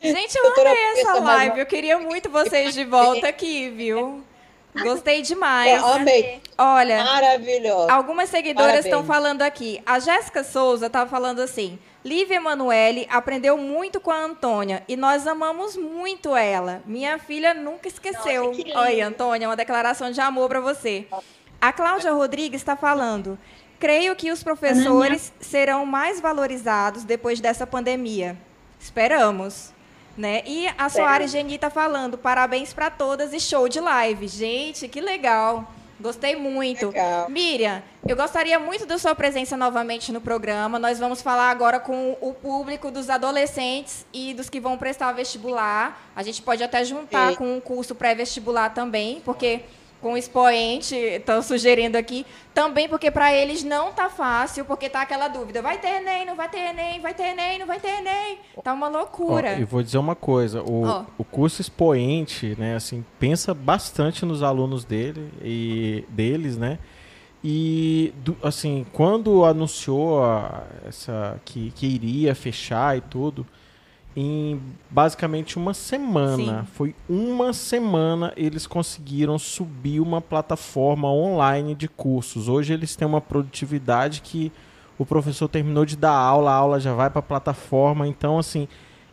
[0.01, 1.51] Gente, eu Doutora amei essa live.
[1.51, 4.23] uma- Eu queria muito vocês de volta aqui, viu?
[4.81, 5.83] Gostei É, demais.
[5.83, 6.41] amei.
[6.57, 7.91] Olha, Maravilhosa.
[7.93, 9.79] Algumas seguidoras estão falando aqui.
[9.85, 15.25] A Jéssica Souza estava falando assim: Lívia Emanuele aprendeu muito com a Antônia e nós
[15.25, 16.81] amamos muito ela.
[16.85, 18.45] Minha filha nunca esqueceu.
[18.45, 18.77] Nossa, lindo.
[18.77, 21.07] Oi, Antônia, uma declaração de amor para você.
[21.61, 23.39] A Cláudia Rodrigues está falando.
[23.79, 28.37] Creio que os professores serão mais valorizados depois dessa pandemia.
[28.79, 29.71] Esperamos.
[30.17, 30.43] Né?
[30.45, 34.27] E a Soares Geni está falando, parabéns para todas e show de live.
[34.27, 35.67] Gente, que legal.
[36.03, 36.87] Gostei muito.
[36.87, 37.29] Legal.
[37.29, 40.77] Miriam, eu gostaria muito da sua presença novamente no programa.
[40.77, 46.11] Nós vamos falar agora com o público dos adolescentes e dos que vão prestar vestibular.
[46.13, 47.35] A gente pode até juntar Sim.
[47.37, 49.61] com um curso pré-vestibular também, porque
[50.03, 55.01] com o expoente, estão sugerindo aqui, também porque para eles não tá fácil, porque tá
[55.01, 57.99] aquela dúvida, vai ter ENEM, não vai ter ENEM, vai ter ENEM, não vai ter
[57.99, 58.37] ENEM.
[58.61, 59.57] Tá uma loucura.
[59.57, 61.05] e vou dizer uma coisa, o, Ó.
[61.17, 66.77] o curso expoente, né, assim, pensa bastante nos alunos dele e deles, né?
[67.43, 73.45] E assim, quando anunciou a- essa que, que iria fechar e tudo,
[74.15, 76.67] em basicamente uma semana, Sim.
[76.73, 82.47] foi uma semana eles conseguiram subir uma plataforma online de cursos.
[82.47, 84.51] Hoje eles têm uma produtividade que
[84.97, 88.67] o professor terminou de dar aula, a aula já vai para a plataforma, então assim,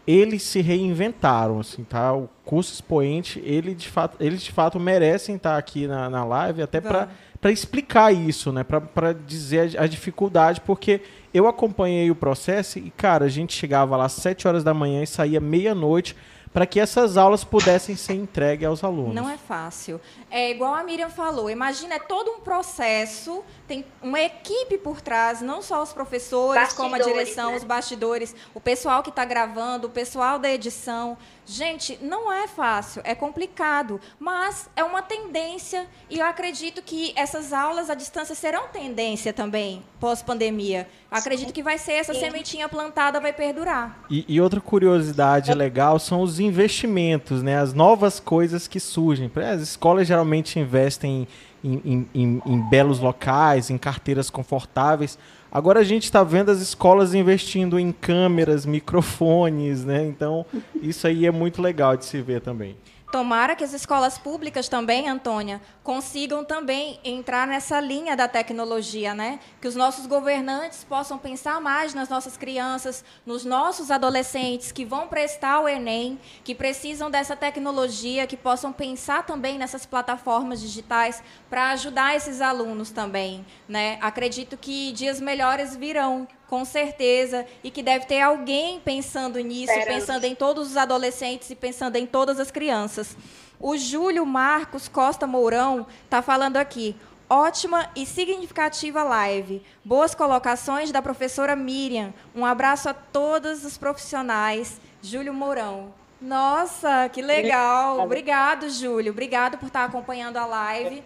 [0.07, 2.13] eles se reinventaram, assim, tá?
[2.13, 6.63] O curso expoente, ele de fato, eles de fato merecem estar aqui na, na live
[6.63, 7.09] até para
[7.51, 8.65] explicar isso, né?
[8.65, 11.01] Para dizer a, a dificuldade, porque
[11.33, 15.03] eu acompanhei o processo e, cara, a gente chegava lá às 7 horas da manhã
[15.03, 16.17] e saía meia-noite
[16.53, 19.15] para que essas aulas pudessem ser entregues aos alunos.
[19.15, 20.01] Não é fácil.
[20.29, 25.41] É igual a Miriam falou, imagina, é todo um processo, tem uma equipe por trás,
[25.41, 27.57] não só os professores, como a Bastidores, direção, né?
[27.57, 31.17] os bastidores, o pessoal que está gravando, o pessoal da edição.
[31.53, 37.53] Gente, não é fácil, é complicado, mas é uma tendência e eu acredito que essas
[37.53, 40.87] aulas à distância serão tendência também, pós-pandemia.
[41.11, 43.99] Acredito que vai ser essa sementinha plantada, vai perdurar.
[44.09, 47.59] E, e outra curiosidade legal são os investimentos, né?
[47.59, 49.29] As novas coisas que surgem.
[49.53, 51.27] As escolas geralmente investem
[51.65, 55.19] em, em- em- em belos locais, em carteiras confortáveis.
[55.53, 60.07] Agora a gente está vendo as escolas investindo em câmeras, microfones, né?
[60.07, 60.47] Então
[60.81, 62.77] isso aí é muito legal de se ver também.
[63.11, 69.41] Tomara que as escolas públicas também, Antônia, consigam também entrar nessa linha da tecnologia, né?
[69.61, 75.09] Que os nossos governantes possam pensar mais nas nossas crianças, nos nossos adolescentes que vão
[75.09, 81.71] prestar o Enem, que precisam dessa tecnologia, que possam pensar também nessas plataformas digitais para
[81.73, 83.99] ajudar esses alunos também, né?
[84.01, 90.25] Acredito que dias melhores virão, com certeza, e que deve ter alguém pensando nisso, pensando
[90.25, 93.17] em todos os adolescentes e pensando em todas as crianças.
[93.61, 96.97] O Júlio Marcos Costa Mourão está falando aqui.
[97.29, 99.63] Ótima e significativa live.
[99.85, 102.13] Boas colocações da professora Miriam.
[102.35, 104.81] Um abraço a todos os profissionais.
[105.01, 105.95] Júlio Mourão.
[106.21, 108.01] Nossa, que legal.
[108.01, 109.13] Obrigado, Júlio.
[109.13, 111.05] Obrigado por estar acompanhando a live.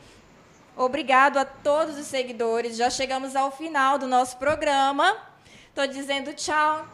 [0.74, 2.78] Obrigado a todos os seguidores.
[2.78, 5.33] Já chegamos ao final do nosso programa.
[5.74, 6.86] Estou dizendo tchau.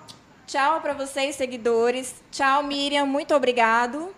[0.46, 2.14] Tchau para vocês, seguidores.
[2.30, 3.04] Tchau, Miriam.
[3.04, 4.08] Muito obrigado.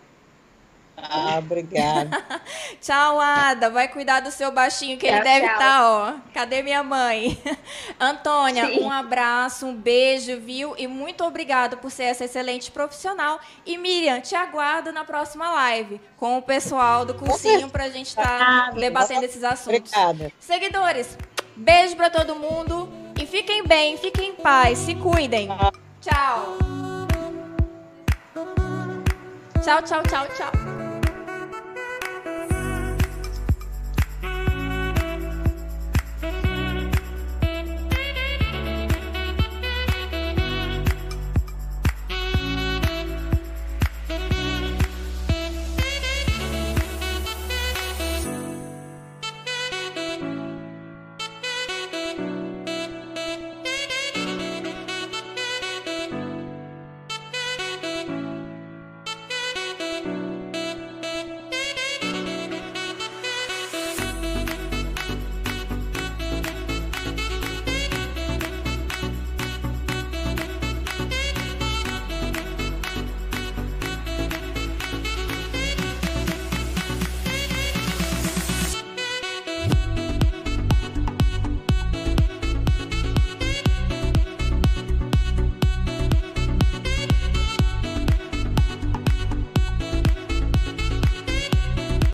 [0.97, 2.25] Ah, obrigada.
[2.81, 3.69] Tchau, Ada.
[3.71, 5.53] Vai cuidar do seu baixinho, que ele Tchau, deve tchau.
[5.55, 6.15] estar, ó.
[6.33, 7.43] Cadê minha mãe?
[7.99, 8.85] Antônia, Sim.
[8.85, 10.77] um abraço, um beijo, viu?
[10.79, 13.41] E muito obrigado por ser essa excelente profissional.
[13.67, 18.71] E Miriam, te aguardo na próxima live com o pessoal do cursinho pra gente estar
[18.75, 19.93] debatendo esses assuntos.
[19.93, 20.33] Obrigada.
[20.39, 21.19] Seguidores,
[21.57, 25.49] beijo pra todo mundo fiquem bem, fiquem em paz, se cuidem.
[26.01, 26.59] Tchau.
[29.63, 30.82] Tchau, tchau, tchau, tchau.